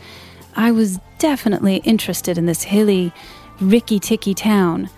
[0.55, 3.11] I was definitely interested in this hilly,
[3.59, 4.89] ricky ticky town.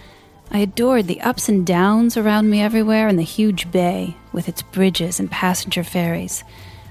[0.51, 4.61] I adored the ups and downs around me everywhere and the huge bay with its
[4.61, 6.43] bridges and passenger ferries.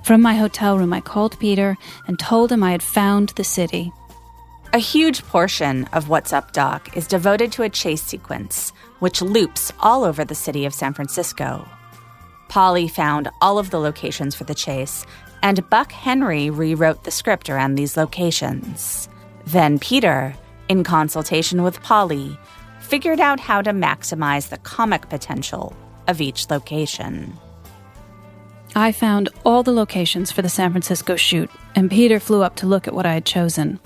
[0.02, 1.76] From my hotel room, I called Peter
[2.06, 3.92] and told him I had found the city.
[4.72, 9.72] A huge portion of What's Up Doc is devoted to a chase sequence, which loops
[9.80, 11.66] all over the city of San Francisco.
[12.48, 15.04] Polly found all of the locations for the chase,
[15.42, 19.08] and Buck Henry rewrote the script around these locations.
[19.46, 20.34] Then Peter,
[20.68, 22.38] in consultation with Polly,
[22.80, 25.74] figured out how to maximize the comic potential
[26.08, 27.32] of each location.
[28.74, 32.66] I found all the locations for the San Francisco shoot, and Peter flew up to
[32.66, 33.80] look at what I had chosen.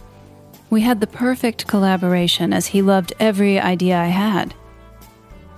[0.70, 4.54] We had the perfect collaboration as he loved every idea I had.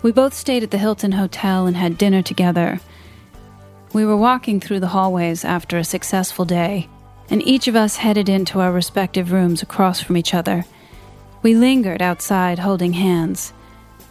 [0.03, 2.81] We both stayed at the Hilton Hotel and had dinner together,
[3.97, 6.87] we were walking through the hallways after a successful day,
[7.31, 10.67] and each of us headed into our respective rooms across from each other.
[11.41, 13.55] We lingered outside holding hands.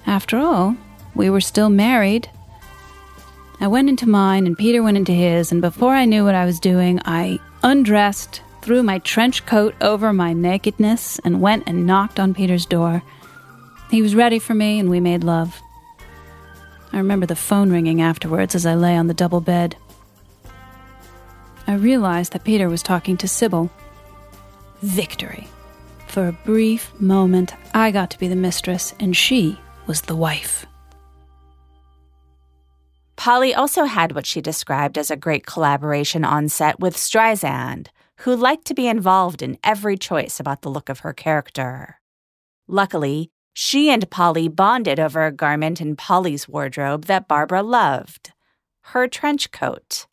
[0.08, 0.76] After all,
[1.14, 2.30] we were still married.
[3.60, 6.46] I went into mine, and Peter went into his, and before I knew what I
[6.46, 12.20] was doing, I undressed, threw my trench coat over my nakedness, and went and knocked
[12.20, 13.04] on Peter's door.
[13.92, 15.62] He was ready for me, and we made love.
[16.96, 19.76] I remember the phone ringing afterwards as I lay on the double bed.
[21.68, 23.70] I realized that Peter was talking to Cybill.
[24.82, 25.46] Victory.
[26.08, 30.66] For a brief moment, I got to be the mistress, and she was the wife.
[33.18, 37.88] Polly also had what she described as a great collaboration on set with Streisand,
[38.20, 42.00] who liked to be involved in every choice about the look of her character.
[42.70, 48.34] Luckily, she and Polly bonded over a garment in Polly's wardrobe that Barbra loved
[48.90, 50.06] her trench coat.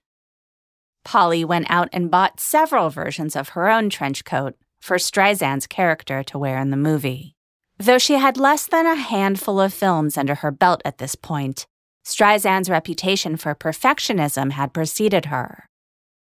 [1.04, 6.22] Polly went out and bought several versions of her own trench coat for Streisand's character
[6.22, 7.34] to wear in the movie.
[7.78, 11.66] Though she had less than a handful of films under her belt at this point,
[12.04, 15.68] Streisand's reputation for perfectionism had preceded her.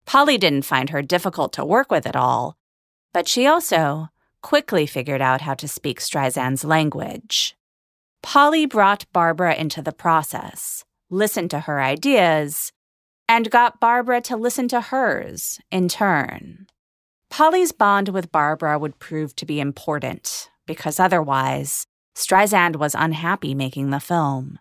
[0.07, 2.57] Polly didn't find her difficult to work with at all,
[3.13, 4.09] but she also
[4.45, 7.57] quickly figured out how to speak Streisand's language.
[8.23, 12.71] Polly brought Barbra into the process, listened to her ideas,
[13.27, 16.67] and got Barbra to listen to hers in turn.
[17.31, 23.91] Polly's bond with Barbra would prove to be important because otherwise, Streisand was unhappy making
[23.91, 24.59] the film.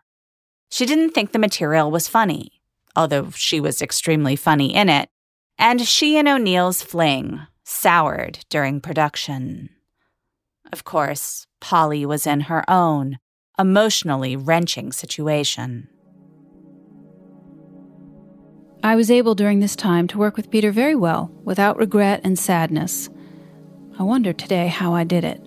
[0.71, 2.61] She didn't think the material was funny,
[2.95, 5.09] although she was extremely funny in it,
[5.57, 9.69] and she and O'Neal's fling soured during production.
[10.71, 13.19] Of course, Polly was in her own,
[13.59, 15.89] emotionally wrenching situation.
[18.83, 22.37] I was able during this time to work with Peter very well, without regret and
[22.37, 23.09] sadness.
[23.97, 25.41] I wonder today how I did it.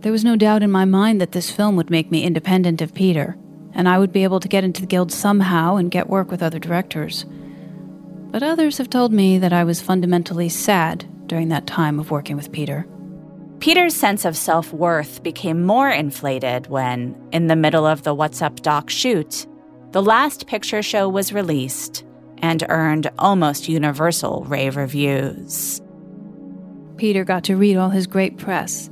[0.00, 2.92] There was no doubt in my mind that this film would make me independent of
[2.92, 3.36] Peter,
[3.72, 6.42] and I would be able to get into the guild somehow and get work with
[6.42, 7.24] other directors.
[8.30, 12.36] But others have told me that I was fundamentally sad during that time of working
[12.36, 12.86] with Peter.
[13.64, 18.42] Peter's sense of self worth became more inflated when, in the middle of the What's
[18.42, 19.46] Up Doc shoot,
[19.92, 22.04] the last picture show was released
[22.42, 25.80] and earned almost universal rave reviews.
[26.98, 28.90] Peter got to read all his great press.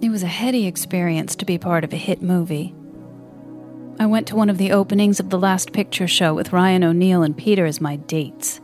[0.00, 2.72] It was a heady experience to be part of a hit movie.
[3.98, 7.24] I went to one of the openings of the last picture show with Ryan O'Neal
[7.24, 8.60] and Peter as my dates.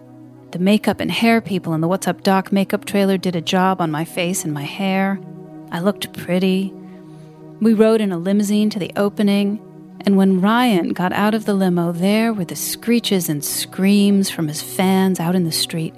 [0.52, 3.80] The makeup and hair people in the What's Up Doc makeup trailer did a job
[3.80, 5.20] on my face and my hair.
[5.70, 6.72] I looked pretty.
[7.60, 9.60] We rode in a limousine to the opening,
[10.00, 14.48] and when Ryan got out of the limo, there were the screeches and screams from
[14.48, 15.94] his fans out in the street.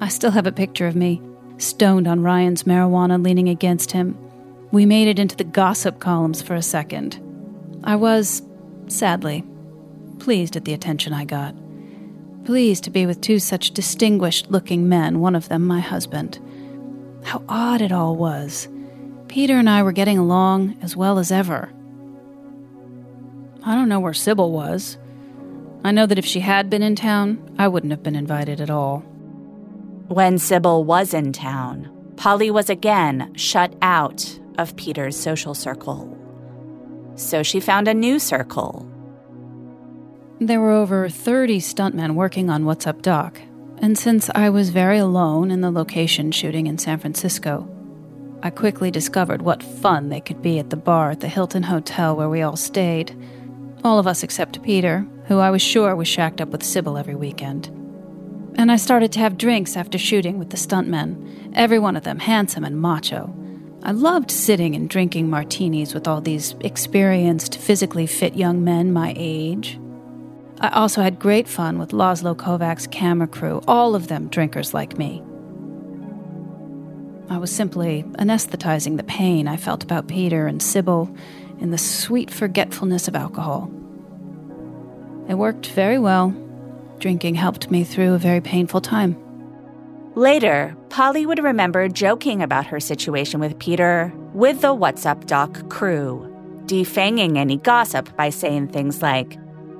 [0.00, 1.20] I still have a picture of me,
[1.58, 4.16] stoned on Ryan's marijuana leaning against him.
[4.70, 7.18] We made it into the gossip columns for a second.
[7.82, 8.40] I was,
[8.86, 9.42] sadly,
[10.20, 11.56] pleased at the attention I got.
[12.44, 16.38] Pleased to be with two such distinguished looking men, one of them my husband.
[17.24, 18.68] How odd it all was.
[19.28, 21.72] Peter and I were getting along as well as ever.
[23.64, 24.98] I don't know where Cybill was.
[25.84, 28.70] I know that if she had been in town, I wouldn't have been invited at
[28.70, 29.00] all.
[30.08, 36.14] When Cybill was in town, Polly was again shut out of Peter's social circle
[37.16, 38.88] so she found a new circle.
[40.44, 43.40] There were over 30 stuntmen working on What's Up Doc,
[43.78, 47.66] and since I was very alone in the location shooting in San Francisco,
[48.42, 52.14] I quickly discovered what fun they could be at the bar at the Hilton Hotel
[52.14, 53.16] where we all stayed.
[53.84, 57.14] All of us except Peter, who I was sure was shacked up with Cybill every
[57.14, 57.68] weekend.
[58.56, 62.18] And I started to have drinks after shooting with the stuntmen, every one of them
[62.18, 63.34] handsome and macho.
[63.82, 69.14] I loved sitting and drinking martinis with all these experienced, physically fit young men my
[69.16, 69.78] age.
[70.64, 74.96] I also had great fun with Laszlo Kovacs' camera crew, all of them drinkers like
[74.96, 75.22] me.
[77.28, 81.14] I was simply anesthetizing the pain I felt about Peter and Cybill
[81.60, 83.70] in the sweet forgetfulness of alcohol.
[85.28, 86.34] It worked very well.
[86.98, 89.18] Drinking helped me through a very painful time.
[90.14, 95.68] Later, Polly would remember joking about her situation with Peter with the What's Up Doc
[95.68, 96.26] crew,
[96.64, 99.36] defanging any gossip by saying things like,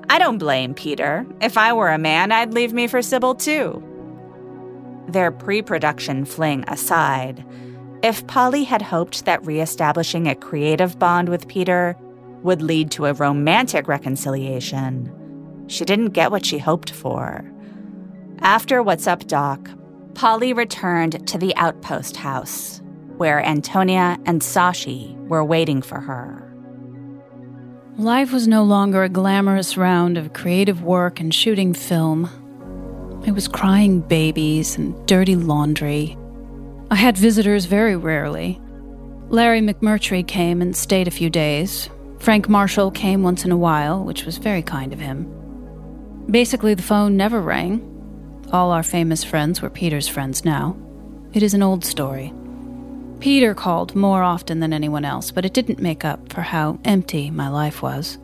[0.09, 1.27] I don't blame Peter.
[1.41, 3.83] If I were a man, I'd leave me for Cybill too.
[5.09, 7.45] Their pre production fling aside,
[8.05, 11.97] if Polly had hoped that re establishing a creative bond with Peter
[12.43, 15.11] would lead to a romantic reconciliation,
[15.69, 17.51] she didn't get what she hoped for.
[18.41, 19.71] After What's Up Doc,
[20.15, 22.83] Polly returned to the outpost house,
[23.17, 26.44] where Antonia and Sashy were waiting for her.
[27.99, 32.29] Life was no longer a glamorous round of creative work and shooting film.
[33.25, 36.19] It was crying babies and dirty laundry.
[36.91, 38.61] I had visitors very rarely.
[39.29, 41.89] Larry McMurtry came and stayed a few days.
[42.19, 45.31] Frank Marshall came once in a while, which was very kind of him.
[46.29, 47.81] Basically, the phone never rang,
[48.53, 50.77] all our famous friends were Peter's friends now.
[51.33, 52.33] It is an old story.
[53.25, 57.31] Peter called more often than anyone else, but it didn't make up for how empty
[57.31, 58.19] my life was.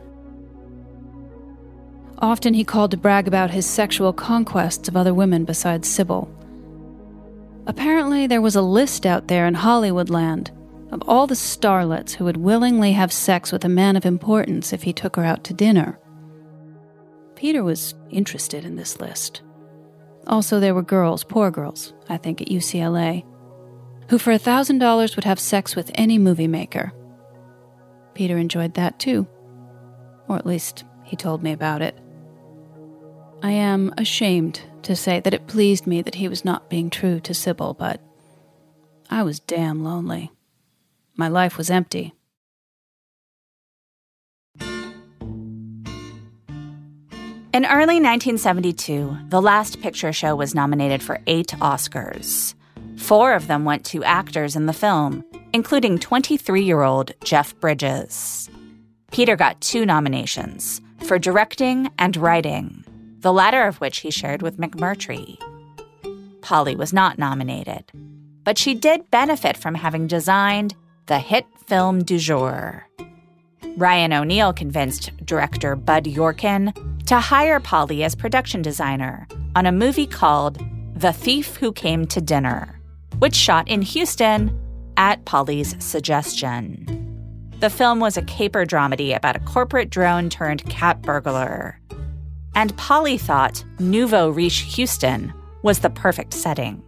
[2.19, 6.29] Often he called to brag about his sexual conquests of other women besides Cybill.
[7.67, 10.51] Apparently, there was a list out there in Hollywood land
[10.93, 14.83] of all the starlets who would willingly have sex with a man of importance if
[14.83, 15.99] he took her out to dinner.
[17.37, 19.41] Peter was interested in this list.
[20.27, 23.25] Also, there were girls, poor girls, I think, at UCLA,
[24.11, 26.93] who for a $1,000 would have sex with any movie maker.
[28.13, 29.25] Peter enjoyed that too.
[30.27, 31.97] Or at least he told me about it.
[33.41, 37.21] I am ashamed to say that it pleased me that he was not being true
[37.21, 38.03] to Cybill, but
[39.09, 40.33] I was damn lonely.
[41.15, 42.13] My life was empty.
[47.53, 52.55] In early 1972, The Last Picture Show was nominated for eight Oscars.
[53.01, 58.49] Four of them went to actors in the film, including 23 year old Jeff Bridges.
[59.11, 62.85] Peter got two nominations for directing and writing,
[63.19, 65.37] the latter of which he shared with McMurtry.
[66.41, 67.91] Polly was not nominated,
[68.45, 70.77] but she did benefit from having designed
[71.07, 72.87] the hit film du jour.
[73.77, 76.73] Ryan O'Neal convinced director Bud Yorkin
[77.07, 79.27] to hire Polly as production designer
[79.57, 80.63] on a movie called
[80.95, 82.80] The Thief Who Came to Dinner,
[83.21, 84.59] which shot in Houston
[84.97, 86.85] at Polly's suggestion.
[87.61, 91.79] The film was a caper dramedy about a corporate drone turned cat burglar.
[92.55, 96.83] And Polly thought Nouveau Riche Houston was the perfect setting.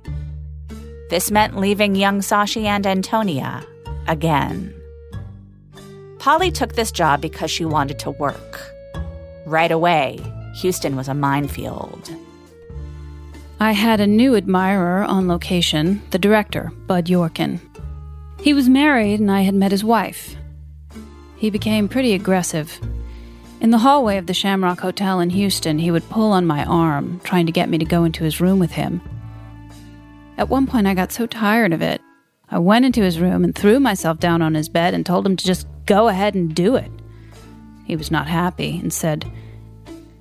[1.10, 3.64] This meant leaving young Sashy and Antonia
[4.08, 4.74] again.
[6.18, 8.60] Polly took this job because she wanted to work.
[9.44, 10.18] Right away,
[10.54, 12.10] Houston was a minefield.
[13.62, 17.60] I had a new admirer on location, the director, Bud Yorkin.
[18.40, 20.34] He was married, and I had met his wife.
[21.36, 22.80] He became pretty aggressive.
[23.60, 27.20] In the hallway of the Shamrock Hotel in Houston, he would pull on my arm,
[27.22, 29.00] trying to get me to go into his room with him.
[30.38, 32.00] At one point, I got so tired of it,
[32.50, 35.36] I went into his room and threw myself down on his bed and told him
[35.36, 36.90] to just go ahead and do it.
[37.84, 39.24] He was not happy and said,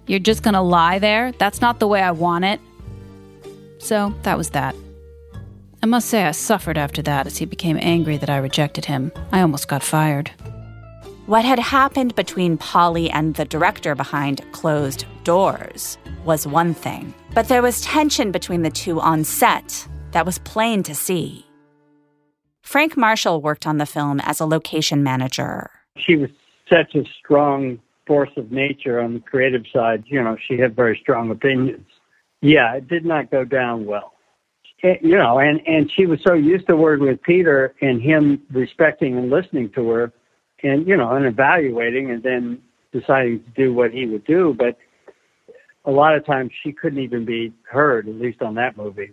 [0.05, 1.31] You're just gonna lie there?
[1.39, 2.59] That's not the way I want it.
[3.81, 4.75] So that was that.
[5.83, 9.11] I must say I suffered after that as he became angry that I rejected him.
[9.31, 10.29] I almost got fired.
[11.25, 17.47] What had happened between Polly and the director behind closed doors was one thing, but
[17.47, 21.45] there was tension between the two on set that was plain to see.
[22.61, 25.71] Frank Marshall worked on the film as a location manager.
[25.97, 26.29] She was
[26.69, 30.03] such a strong force of nature on the creative side.
[30.05, 31.85] You know, she had very strong opinions.
[32.41, 34.13] Yeah, it did not go down well.
[34.83, 38.41] It, you know, and and she was so used to working with Peter and him
[38.51, 40.11] respecting and listening to her,
[40.63, 42.59] and you know, and evaluating, and then
[42.91, 44.55] deciding to do what he would do.
[44.57, 44.77] But
[45.85, 49.11] a lot of times she couldn't even be heard, at least on that movie.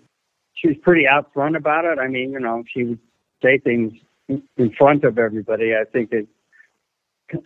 [0.55, 1.99] She was pretty out front about it.
[1.99, 2.99] I mean, you know, she would
[3.43, 3.93] say things
[4.29, 5.75] in front of everybody.
[5.75, 6.27] I think it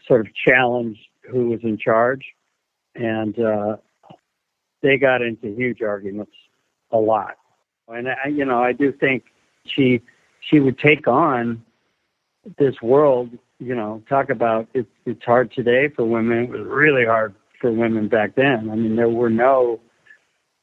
[0.07, 2.24] sort of challenged who was in charge,
[2.95, 3.76] and uh,
[4.83, 6.33] they got into huge arguments
[6.91, 7.37] a lot.
[7.89, 9.24] And I, you know, I do think
[9.64, 10.03] she
[10.41, 11.64] she would take on
[12.59, 13.30] this world.
[13.59, 16.45] You know, talk about it, it's hard today for women.
[16.45, 18.68] It was really hard for women back then.
[18.70, 19.80] I mean, there were no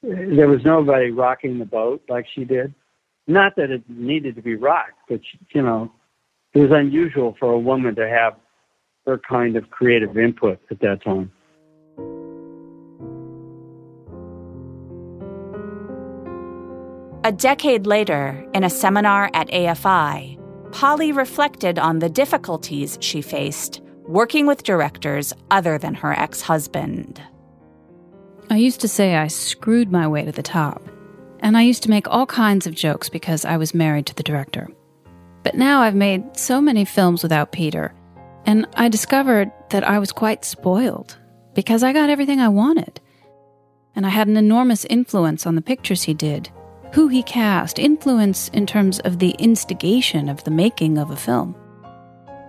[0.01, 2.73] there was nobody rocking the boat like she did.
[3.27, 5.21] Not that it needed to be rocked, but
[5.53, 5.91] you know,
[6.53, 8.35] it was unusual for a woman to have
[9.05, 11.31] her kind of creative input at that time.
[17.25, 20.39] A decade later, in a seminar at AFI,
[20.71, 27.21] Polly reflected on the difficulties she faced working with directors other than her ex husband.
[28.49, 30.81] I used to say I screwed my way to the top,
[31.41, 34.23] and I used to make all kinds of jokes because I was married to the
[34.23, 34.69] director.
[35.43, 37.93] But now I've made so many films without Peter,
[38.45, 41.17] and I discovered that I was quite spoiled
[41.53, 43.01] because I got everything I wanted.
[43.93, 46.49] And I had an enormous influence on the pictures he did
[46.93, 51.55] who he cast, influence in terms of the instigation of the making of a film.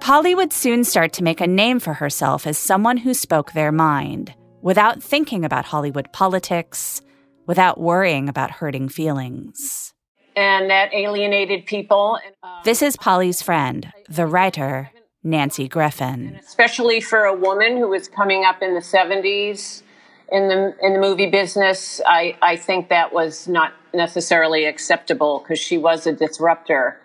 [0.01, 3.71] Polly would soon start to make a name for herself as someone who spoke their
[3.71, 7.03] mind, without thinking about Hollywood politics,
[7.47, 9.93] without worrying about hurting feelings.
[10.37, 12.19] And that alienated people.
[12.43, 14.91] Uh, this is Polly's friend, the writer,
[15.23, 16.39] Nancy Griffin.
[16.41, 19.83] Especially for a woman who was coming up in the 70s
[20.31, 25.59] in the in the movie business, I, I think that was not necessarily acceptable because
[25.59, 27.01] she was a disruptor.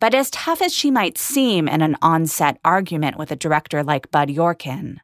[0.00, 4.10] But as tough as she might seem in an on-set argument with a director like
[4.10, 4.96] Bud Yorkin,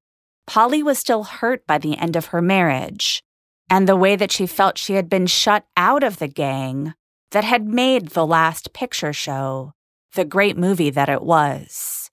[0.46, 3.22] Polly was still hurt by the end of her marriage
[3.70, 6.94] and the way that she felt she had been shut out of the gang
[7.30, 9.74] that had made The Last Picture Show
[10.14, 12.10] the great movie that it was.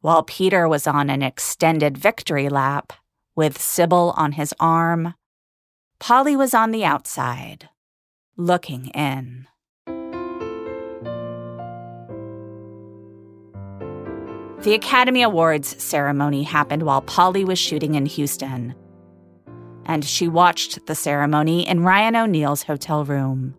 [0.00, 2.92] While Peter was on an extended victory lap,
[3.34, 5.14] with Cybill on his arm,
[5.98, 7.68] Polly was on the outside,
[8.36, 9.46] looking in.
[14.62, 18.76] The Academy Awards ceremony happened while Polly was shooting in Houston,
[19.86, 23.56] and she watched the ceremony in Ryan O'Neal's hotel room.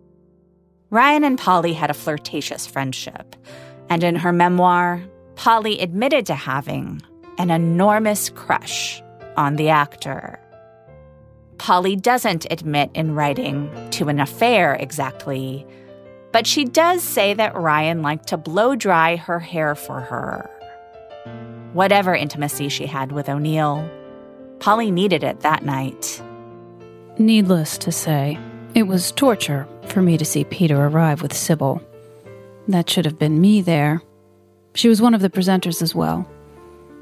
[0.92, 3.36] Ryan and Polly had a flirtatious friendship,
[3.90, 5.04] and in her memoir,
[5.36, 7.02] Polly admitted to having
[7.38, 9.03] an enormous crush
[9.38, 10.40] on the actor.
[11.58, 15.66] Polly doesn't admit in writing to an affair exactly,
[16.32, 20.50] but she does say that Ryan liked to blow dry her hair for her.
[21.74, 23.90] Whatever intimacy she had with O'Neal,
[24.60, 26.22] Polly needed it that night.
[27.18, 28.38] Needless to say,
[28.76, 31.84] it was torture for me to see Peter arrive with Cybill.
[32.68, 34.02] That should have been me there.
[34.74, 36.28] She was one of the presenters as well.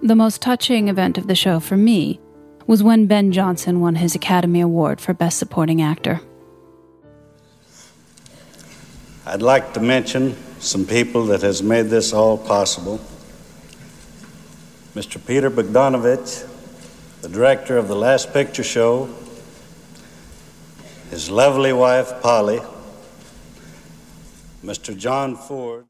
[0.03, 2.19] The most touching event of the show for me
[2.65, 6.19] was when Ben Johnson won his Academy Award for Best Supporting Actor.
[9.27, 12.99] I'd like to mention some people that has made this all possible.
[14.95, 15.23] Mr.
[15.23, 16.47] Peter Bogdanovich,
[17.21, 19.07] the director of The Last Picture Show,
[21.11, 22.59] his lovely wife, Polly,
[24.63, 24.97] Mr.
[24.97, 25.85] John Ford,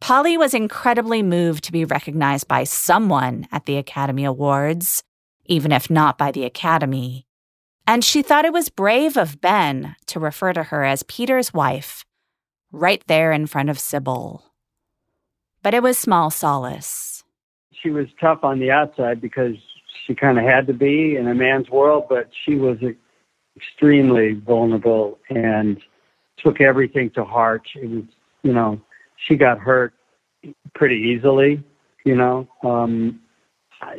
[0.00, 5.02] Polly was incredibly moved to be recognized by someone at the Academy Awards,
[5.44, 7.26] even if not by the Academy.
[7.86, 12.04] And she thought it was brave of Ben to refer to her as Peter's wife,
[12.72, 14.42] right there in front of Cybill.
[15.62, 17.22] but it was small solace.
[17.72, 19.56] She was tough on the outside because
[20.06, 22.78] she kind of had to be in a man's world, but she was
[23.56, 25.78] extremely vulnerable and
[26.38, 27.62] took everything to heart.
[27.74, 28.04] It was,
[28.42, 28.80] you know,
[29.26, 29.94] she got hurt
[30.74, 31.62] pretty easily,
[32.04, 32.48] you know.
[32.62, 33.20] Um,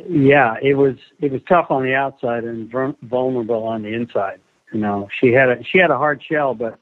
[0.08, 2.70] yeah, it was it was tough on the outside and
[3.02, 4.40] vulnerable on the inside.
[4.72, 6.78] You know, she had a she had a hard shell, but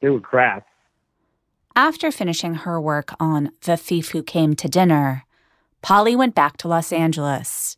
[0.00, 0.66] it would crack.
[1.76, 5.24] After finishing her work on The Thief Who Came to Dinner,
[5.80, 7.76] Polly went back to Los Angeles,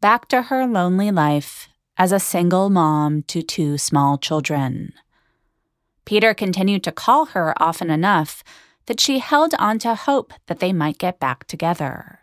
[0.00, 4.92] back to her lonely life as a single mom to two small children.
[6.04, 8.42] Peter continued to call her often enough
[8.88, 12.20] that she held on to hope that they might get back together.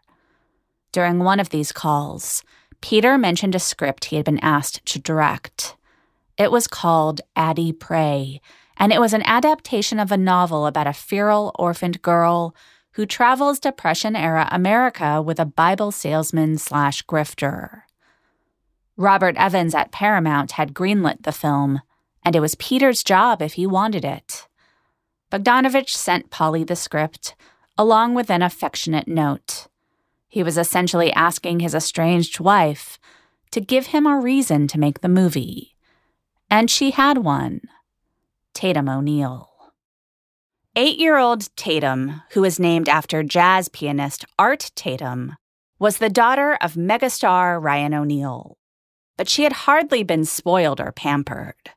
[0.92, 2.44] During one of these calls,
[2.82, 5.76] Peter mentioned a script he had been asked to direct.
[6.38, 8.42] It was called Addie Pray,
[8.78, 12.56] and it was an adaptation of a novel about a feral orphaned girl
[12.94, 17.84] who travels Depression era America with a Bible salesman slash grifter.
[18.98, 21.82] Robert Evans at Paramount had greenlit the film,
[22.24, 24.48] and it was Peter's job if he wanted it.
[25.36, 27.36] Bogdanovich sent Polly the script,
[27.78, 29.68] along with an affectionate note.
[30.30, 32.98] He was essentially asking his estranged wife
[33.52, 35.76] to give him a reason to make the movie.
[36.50, 37.60] And she had one
[38.54, 39.50] Tatum O'Neal.
[40.74, 45.36] Eight year old Tatum, who was named after jazz pianist Art Tatum,
[45.80, 48.58] was the daughter of megastar Ryan O'Neal.
[49.18, 51.72] But she had hardly been spoiled or pampered.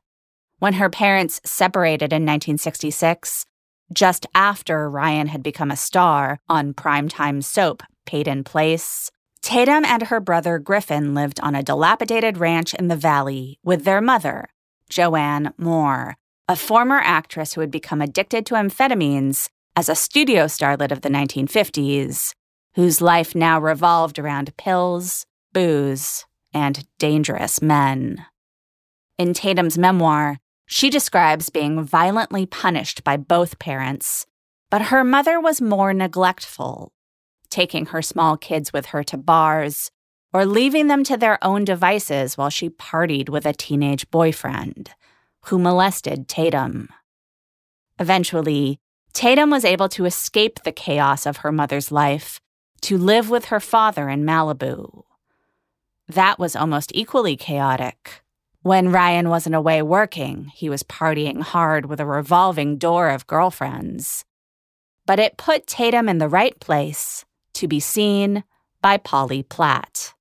[0.59, 3.45] When her parents separated in 1966,
[3.93, 9.11] just after Ryan had become a star on primetime soap Peyton Place,
[9.41, 14.01] Tatum and her brother Griffin lived on a dilapidated ranch in the valley with their
[14.01, 14.49] mother,
[14.89, 16.17] Joanna Moore,
[16.47, 21.09] a former actress who had become addicted to amphetamines as a studio starlet of the
[21.09, 22.33] 1950s,
[22.75, 28.25] whose life now revolved around pills, booze, and dangerous men.
[29.17, 30.37] In Tatum's memoir,
[30.71, 34.27] she describes being violently punished by both parents,
[34.69, 36.93] but her mother was more neglectful,
[37.49, 39.89] taking her small kids with her to bars
[40.31, 44.91] or leaving them to their own devices while she partied with a teenage boyfriend
[45.45, 46.89] who molested Tatum.
[47.97, 48.77] Eventually,
[49.11, 52.39] Tatum was able to escape the chaos of her mother's life
[52.81, 55.01] to live with her father in Malibu.
[56.07, 58.21] That was almost equally chaotic.
[58.61, 64.25] When Ryan wasn't away working, he was partying hard with a revolving door of girlfriends.
[65.05, 68.43] But it put Tatum in the right place to be seen
[68.81, 70.13] by Polly Platt.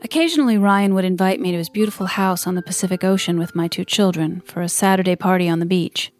[0.00, 3.68] Occasionally, Ryan would invite me to his beautiful house on the Pacific Ocean with my
[3.68, 6.10] two children for a Saturday party on the beach.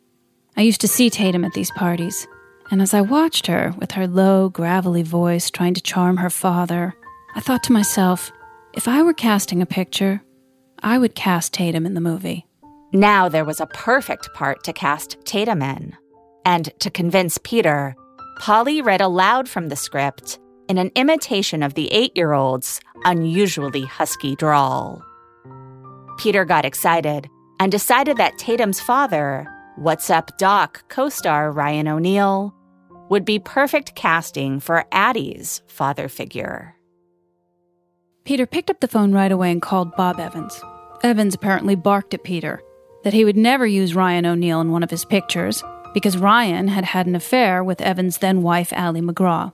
[0.55, 2.27] I used to see Tatum at these parties,
[2.71, 6.95] and as I watched her with her low, gravelly voice trying to charm her father,
[7.37, 8.33] I thought to myself,
[8.73, 10.23] if I were casting a picture,
[10.83, 12.47] I would cast Tatum in the movie.
[12.95, 15.95] Now there was a perfect part to cast Tatum in.
[16.47, 17.95] And to convince Peter,
[18.39, 20.39] Polly read aloud from the script
[20.71, 25.05] in an imitation of the eight year old's unusually husky drawl.
[26.17, 27.29] Peter got excited
[27.61, 32.55] and decided that Tatum's father, What's Up Doc co star Ryan O'Neal,
[33.11, 36.76] would be perfect casting for Addie's father figure.
[38.27, 40.61] Peter picked up the phone right away and called Bob Evans.
[41.05, 42.61] Evans apparently barked at Peter
[43.05, 45.63] that he would never use Ryan O'Neal in one of his pictures
[45.95, 49.53] because Ryan had had an affair with Evans' then wife, Ali MacGraw.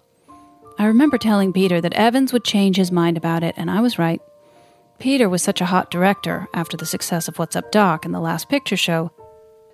[0.79, 3.99] I remember telling Peter that Evans would change his mind about it, and I was
[3.99, 4.23] right.
[4.99, 8.21] Peter was such a hot director after the success of What's Up Doc and the
[8.21, 9.13] last picture show.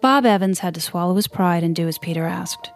[0.03, 2.72] Bob Evans had to swallow his pride and do as Peter asked.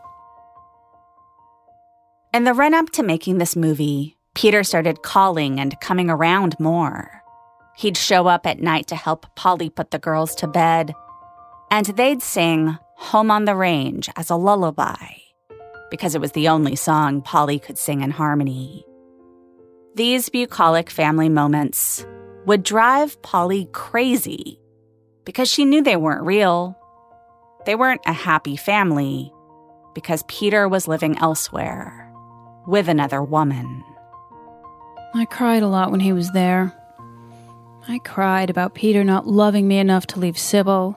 [2.32, 7.22] And the run up to making this movie, Peter started calling and coming around more.
[7.76, 10.94] He'd show up at night to help Polly put the girls to bed,
[11.70, 15.06] and they'd sing Home on the Range as a lullaby,
[15.90, 18.86] because it was the only song Polly could sing in harmony.
[19.94, 22.06] These bucolic family moments
[22.46, 24.58] would drive Polly crazy
[25.24, 26.76] because she knew they weren't real.
[27.66, 29.30] They weren't a happy family
[29.94, 32.10] because Peter was living elsewhere
[32.66, 33.84] with another woman.
[35.14, 36.72] I cried a lot when he was there.
[37.86, 40.96] I cried about Peter not loving me enough to leave Cybill.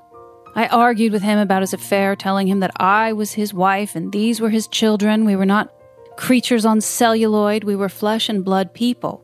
[0.56, 4.12] I argued with him about his affair, telling him that I was his wife and
[4.12, 5.26] these were his children.
[5.26, 5.74] We were not
[6.16, 9.22] creatures on celluloid, we were flesh and blood people.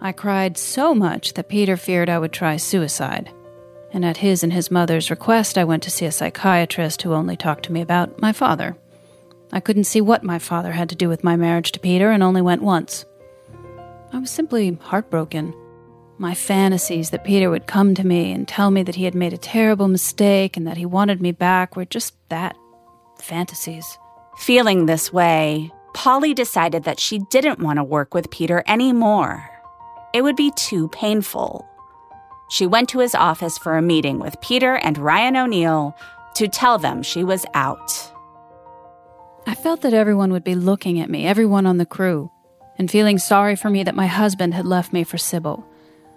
[0.00, 3.30] I cried so much that Peter feared I would try suicide.
[3.92, 7.36] and at his and his mother's request, I went to see a psychiatrist who only
[7.36, 8.74] talked to me about my father.
[9.52, 12.22] I couldn't see what my father had to do with my marriage to Peter and
[12.22, 13.04] only went once.
[14.12, 15.54] I was simply heartbroken.
[16.18, 19.32] My fantasies that Peter would come to me and tell me that he had made
[19.32, 22.56] a terrible mistake and that he wanted me back were just that
[23.18, 23.98] fantasies.
[24.38, 29.48] Feeling this way, Polly decided that she didn't want to work with Peter anymore.
[30.12, 31.66] It would be too painful.
[32.50, 35.96] She went to his office for a meeting with Peter and Ryan O'Neal
[36.34, 38.12] to tell them she was out.
[39.46, 42.30] I felt that everyone would be looking at me, everyone on the crew,
[42.82, 45.62] and feeling sorry for me that my husband had left me for Cybill.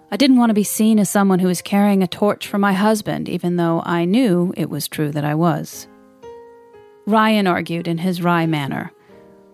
[0.09, 2.73] I didn't want to be seen as someone who was carrying a torch for my
[2.73, 5.87] husband, even though I knew it was true that I was.
[7.05, 8.91] Ryan argued in his wry manner.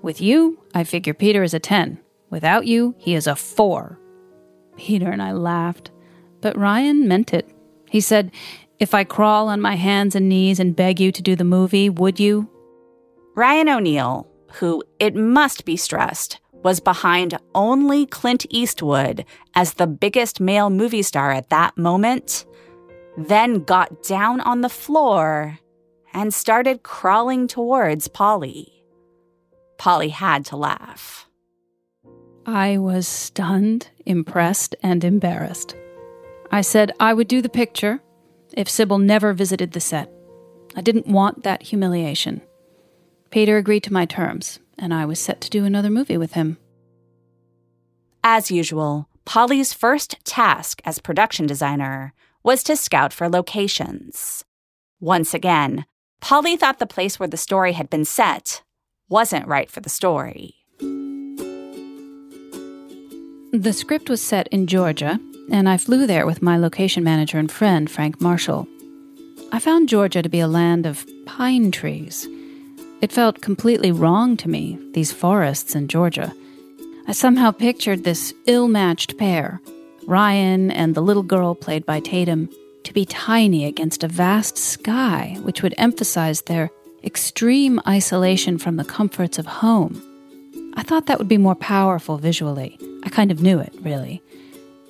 [0.01, 1.99] With you, I figure Peter is a 10.
[2.29, 3.99] Without you, he is a 4.
[4.77, 5.91] Peter and I laughed,
[6.39, 7.53] but Ryan meant it.
[7.89, 8.31] He said,
[8.79, 11.89] If I crawl on my hands and knees and beg you to do the movie,
[11.89, 12.49] would you?
[13.35, 20.39] Ryan O'Neal, who, it must be stressed, was behind only Clint Eastwood as the biggest
[20.39, 22.45] male movie star at that moment,
[23.17, 25.59] then got down on the floor
[26.13, 28.83] and started crawling towards Polly.
[29.77, 31.27] Polly had to laugh.
[32.45, 35.75] I was stunned, impressed, and embarrassed.
[36.51, 38.01] I said I would do the picture
[38.53, 40.11] if Cybill never visited the set.
[40.75, 42.41] I didn't want that humiliation.
[43.29, 46.57] Peter agreed to my terms, and I was set to do another movie with him.
[48.23, 52.13] As usual, Polly's first task as production designer
[52.43, 54.43] was to scout for locations.
[54.99, 55.85] Once again,
[56.19, 58.63] Polly thought the place where the story had been set
[59.09, 60.55] wasn't right for the story.
[63.53, 65.19] The script was set in Georgia,
[65.51, 68.67] and I flew there with my location manager and friend, Frank Marshall.
[69.51, 72.27] I found Georgia to be a land of pine trees.
[73.01, 76.31] It felt completely wrong to me, these forests in Georgia.
[77.07, 79.59] I somehow pictured this ill matched pair,
[80.05, 82.49] Ryan and the little girl played by Tatum,
[82.83, 86.69] to be tiny against a vast sky, which would emphasize their
[87.03, 90.01] extreme isolation from the comforts of home.
[90.75, 92.77] I thought that would be more powerful visually.
[93.03, 94.21] I kind of knew it, really.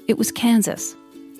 [0.07, 0.95] It was Kansas,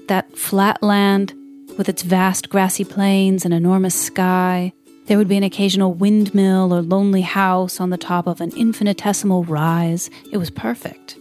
[0.08, 1.34] that flat land
[1.78, 4.74] with its vast grassy plains and enormous sky.
[5.08, 9.44] There would be an occasional windmill or lonely house on the top of an infinitesimal
[9.46, 10.10] rise.
[10.32, 11.18] It was perfect.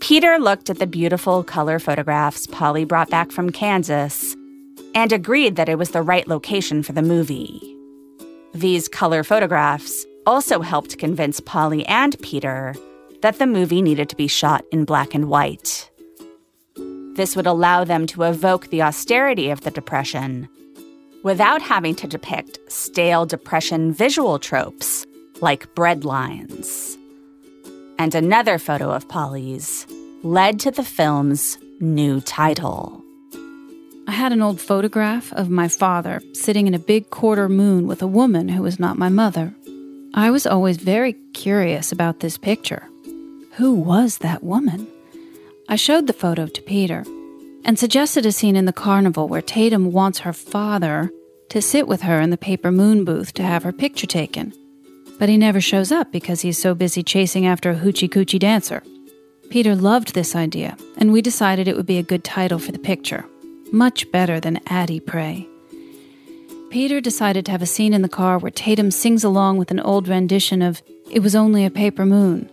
[0.00, 4.36] Peter looked at the beautiful color photographs Polly brought back from Kansas
[4.94, 7.60] and agreed that it was the right location for the movie.
[8.52, 12.74] These color photographs also helped convince Polly and Peter
[13.22, 15.90] that the movie needed to be shot in black and white.
[17.14, 20.48] This would allow them to evoke the austerity of the Depression
[21.24, 25.04] without having to depict stale Depression visual tropes
[25.40, 26.96] like bread lines.
[27.98, 29.86] And another photo of Polly's
[30.22, 33.02] led to the film's new title.
[34.06, 38.02] I had an old photograph of my father sitting in a big quarter moon with
[38.02, 39.54] a woman who was not my mother.
[40.12, 42.86] I was always very curious about this picture.
[43.52, 44.86] Who was that woman?
[45.68, 47.04] I showed the photo to Peter
[47.64, 51.10] and suggested a scene in the carnival where Tatum wants her father
[51.48, 54.52] to sit with her in the paper moon booth to have her picture taken.
[55.18, 58.82] But he never shows up because he's so busy chasing after a hoochie coochie dancer.
[59.50, 62.78] Peter loved this idea, and we decided it would be a good title for the
[62.78, 63.24] picture
[63.72, 65.48] much better than Addie Pray.
[66.70, 69.80] Peter decided to have a scene in the car where Tatum sings along with an
[69.80, 72.48] old rendition of It Was Only a Paper Moon.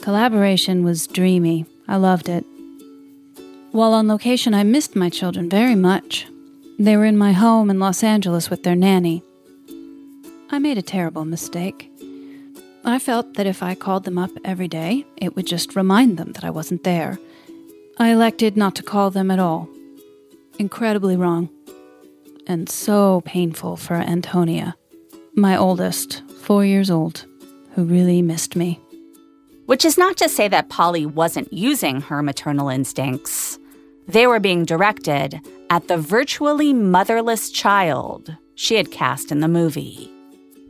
[0.00, 1.66] Collaboration was dreamy.
[1.88, 2.44] I loved it.
[3.70, 6.26] While on location, I missed my children very much.
[6.78, 9.22] They were in my home in Los Angeles with their nanny.
[10.50, 11.90] I made a terrible mistake.
[12.84, 16.32] I felt that if I called them up every day, it would just remind them
[16.32, 17.18] that I wasn't there.
[17.98, 19.68] I elected not to call them at all
[20.58, 21.48] incredibly wrong
[22.46, 24.74] and so painful for Antonia,
[25.34, 27.26] my oldest, four years old,
[27.74, 28.80] who really missed me.
[29.68, 33.58] Which is not to say that Polly wasn't using her maternal instincts.
[34.06, 40.10] They were being directed at the virtually motherless child she had cast in the movie.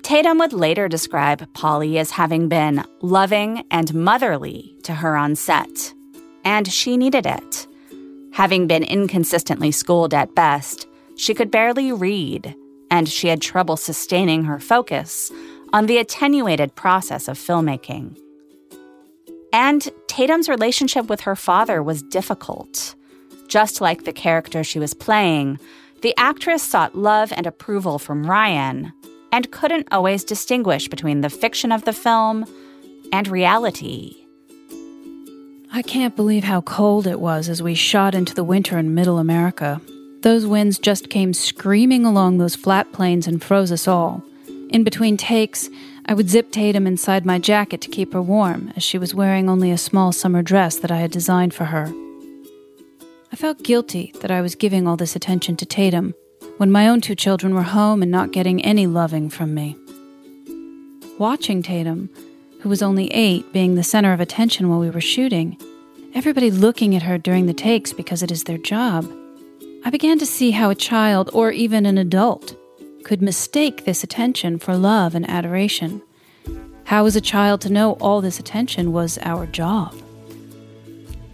[0.02, 5.94] Tatum would later describe Polly as having been loving and motherly to her on set,
[6.44, 7.68] and she needed it.
[8.32, 12.52] Having been inconsistently schooled at best, she could barely read,
[12.90, 15.30] and she had trouble sustaining her focus
[15.72, 18.16] on the attenuated process of filmmaking.
[19.52, 22.94] And Tatum's relationship with her father was difficult.
[23.48, 25.58] Just like the character she was playing,
[26.02, 28.92] the actress sought love and approval from Ryan
[29.32, 32.46] and couldn't always distinguish between the fiction of the film
[33.12, 34.16] and reality.
[35.72, 39.18] I can't believe how cold it was as we shot into the winter in middle
[39.18, 39.80] America.
[40.22, 44.24] Those winds just came screaming along those flat plains and froze us all.
[44.70, 45.68] In between takes,
[46.08, 49.50] I would zip Tatum inside my jacket to keep her warm, as she was wearing
[49.50, 51.92] only a small summer dress that I had designed for her.
[53.30, 56.14] I felt guilty that I was giving all this attention to Tatum
[56.56, 59.76] when my own two children were home and not getting any loving from me.
[61.18, 62.08] Watching Tatum,
[62.62, 65.58] who was only eight, being the center of attention while we were shooting,
[66.14, 69.06] everybody looking at her during the takes because it is their job,
[69.84, 72.56] I began to see how a child, or even an adult,
[73.08, 76.02] could mistake this attention for love and adoration.
[76.84, 79.94] How was a child to know all this attention was our job?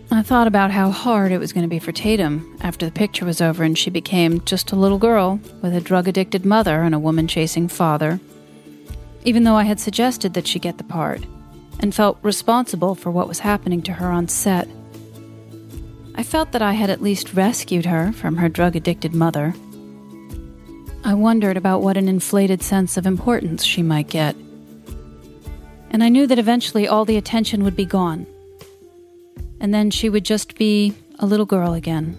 [0.08, 3.24] I thought about how hard it was going to be for Tatum after the picture
[3.24, 6.94] was over and she became just a little girl with a drug addicted mother and
[6.94, 8.20] a woman chasing father.
[9.24, 11.24] Even though I had suggested that she get the part
[11.80, 14.68] and felt responsible for what was happening to her on set,
[16.14, 19.54] I felt that I had at least rescued her from her drug addicted mother.
[21.04, 24.34] I wondered about what an inflated sense of importance she might get.
[25.90, 28.26] And I knew that eventually all the attention would be gone
[29.64, 32.14] and then she would just be a little girl again.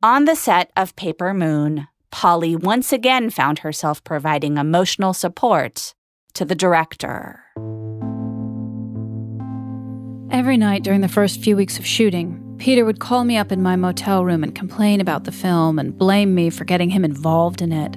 [0.00, 5.92] On the set of Paper Moon, Polly once again found herself providing emotional support
[6.34, 7.42] to the director.
[10.30, 13.62] Every night during the first few weeks of shooting, Peter would call me up in
[13.62, 17.62] my motel room and complain about the film and blame me for getting him involved
[17.62, 17.96] in it.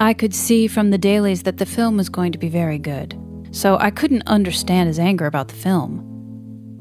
[0.00, 3.18] I could see from the dailies that the film was going to be very good
[3.52, 6.08] so I couldn't understand his anger about the film.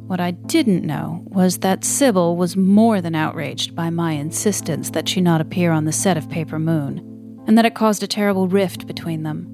[0.07, 5.07] What I didn't know was that Cybill was more than outraged by my insistence that
[5.07, 8.47] she not appear on the set of Paper Moon, and that it caused a terrible
[8.47, 9.47] rift between them.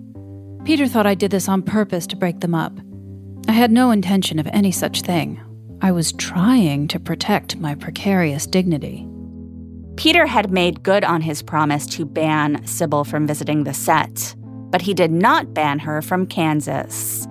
[0.64, 2.74] Peter thought I did this on purpose to break them up.
[3.48, 5.42] I had no intention of any such thing.
[5.82, 9.08] I was trying to protect my precarious dignity.
[9.96, 14.36] Peter had made good on his promise to ban Cybill from visiting the set
[14.70, 17.28] but he did not ban her from Kansas.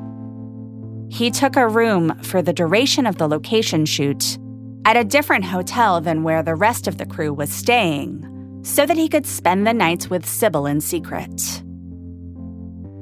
[1.09, 4.39] He took a room for the duration of the location shoot
[4.85, 8.97] at a different hotel than where the rest of the crew was staying, so that
[8.97, 11.37] he could spend the nights with Cybill in secret.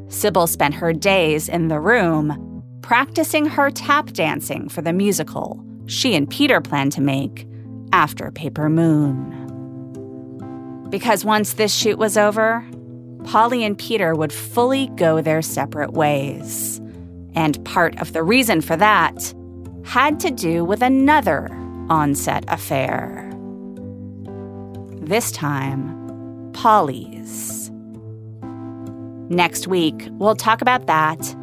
[0.09, 2.54] Cybill spent her days in the room
[2.85, 7.47] practicing her tap dancing for the musical she and Peter planned to make
[7.93, 9.31] after Paper Moon.
[10.91, 12.63] Because once this shoot was over,
[13.25, 16.79] Polly and Peter would fully go their separate ways.
[17.35, 19.35] And part of the reason for that
[19.85, 21.49] had to do with another
[21.89, 23.33] on-set affair.
[25.01, 27.71] This time, Polly's.
[29.31, 31.35] Next week, we'll talk about that,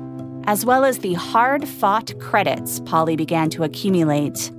[0.45, 4.51] as well as the hard fought credits Polly began to accumulate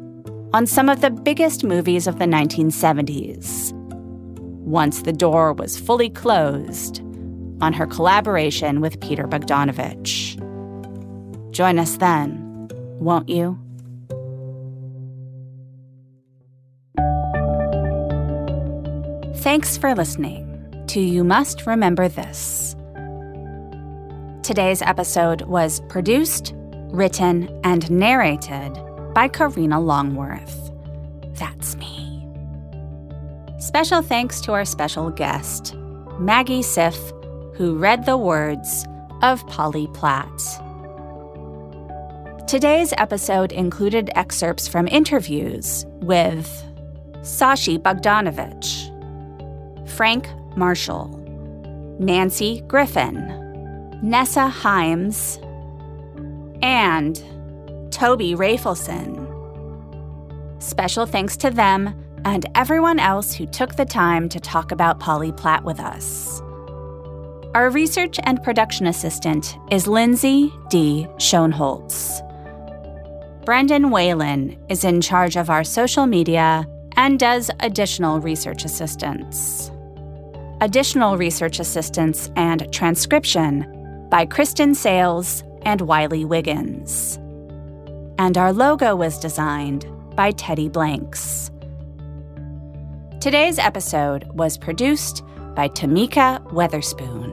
[0.53, 3.73] on some of the biggest movies of the 1970s.
[4.65, 7.03] Once the door was fully closed,
[7.63, 10.37] on her collaboration with Peter Bogdanovich.
[11.53, 12.69] Join us then,
[12.99, 13.59] won't you?
[19.37, 20.49] Thanks for listening
[20.89, 22.72] to You Must Remember This.
[24.43, 26.53] Today's episode was produced,
[26.91, 28.73] written, and narrated
[29.15, 30.71] by Karina Longworth.
[31.39, 32.27] That's me.
[33.59, 35.75] Special thanks to our special guest,
[36.19, 36.97] Maggie Siff
[37.55, 38.85] who read the words
[39.23, 40.29] of Polly Platt.
[42.49, 46.49] Today's episode included excerpts from interviews with
[47.21, 48.89] Sashy Bogdanovich,
[49.89, 51.09] Frank Marshall,
[52.01, 53.42] Nancy Griffin,
[54.03, 55.39] Nessa Hyams,
[56.61, 57.17] and
[57.93, 59.29] Toby Rafelson.
[60.61, 61.95] Special thanks to them
[62.25, 66.41] and everyone else who took the time to talk about Polly Platt with us.
[67.55, 71.07] Our research and production assistant is Lindsay D.
[71.19, 72.21] Schoenholtz.
[73.45, 79.71] Brendan Whalen is in charge of our social media and does additional research assistance.
[80.61, 83.72] Additional research assistance and transcription
[84.13, 87.17] by Kristen Sales and Wiley Wiggins.
[88.19, 91.51] And our logo was designed by Teddy Blanks.
[93.23, 95.23] Today's episode was produced
[95.55, 97.33] by Tamika Weatherspoon.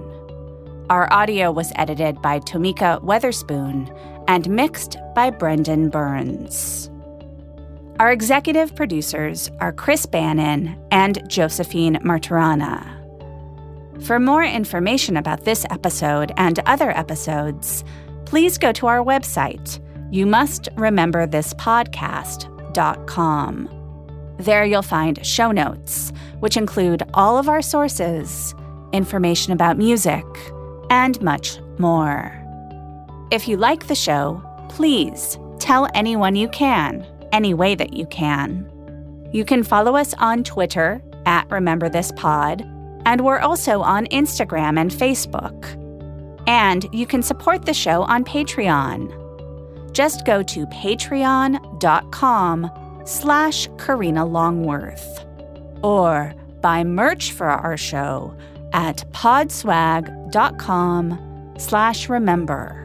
[0.90, 3.94] Our audio was edited by Tomika Weatherspoon
[4.30, 6.90] and mixed by Brendan Burns.
[8.00, 12.99] Our executive producers are Chris Bannon and Josephine Martirana.
[14.02, 17.84] For more information about this episode and other episodes,
[18.26, 19.80] please go to our website,
[20.12, 22.46] you must remember this podcast.com.
[24.40, 28.56] There you'll find show notes, which include all of our sources,
[28.94, 30.26] information about music,
[30.90, 32.36] and much more.
[33.32, 38.66] If you like the show, please tell anyone you can, any way that you can.
[39.32, 42.66] You can follow us on Twitter at Remember This Pod,
[43.10, 45.76] and we're also on Instagram and Facebook.
[46.46, 49.12] And you can support the show on Patreon.
[49.94, 52.72] Just go to patreon.com
[53.06, 55.26] slash Karina Longworth.
[55.84, 58.38] Or buy merch for our show
[58.74, 62.76] at podswag.com slash remember.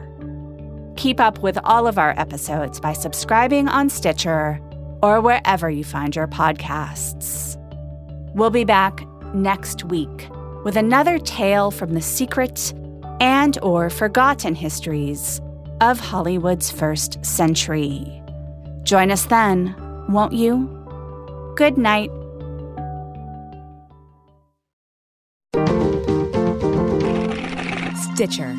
[0.95, 4.59] Keep up with all of our episodes by subscribing on Stitcher
[5.03, 7.61] or wherever you find your podcasts.
[8.33, 9.05] We'll be back
[9.35, 10.29] next week
[10.63, 12.73] with another tale from the secret
[13.19, 15.39] and or forgotten histories
[15.81, 18.21] of Hollywood's first century.
[18.83, 19.75] Join us then,
[20.09, 20.71] won't you?
[21.55, 22.09] Good night.
[28.13, 28.55] Stitcher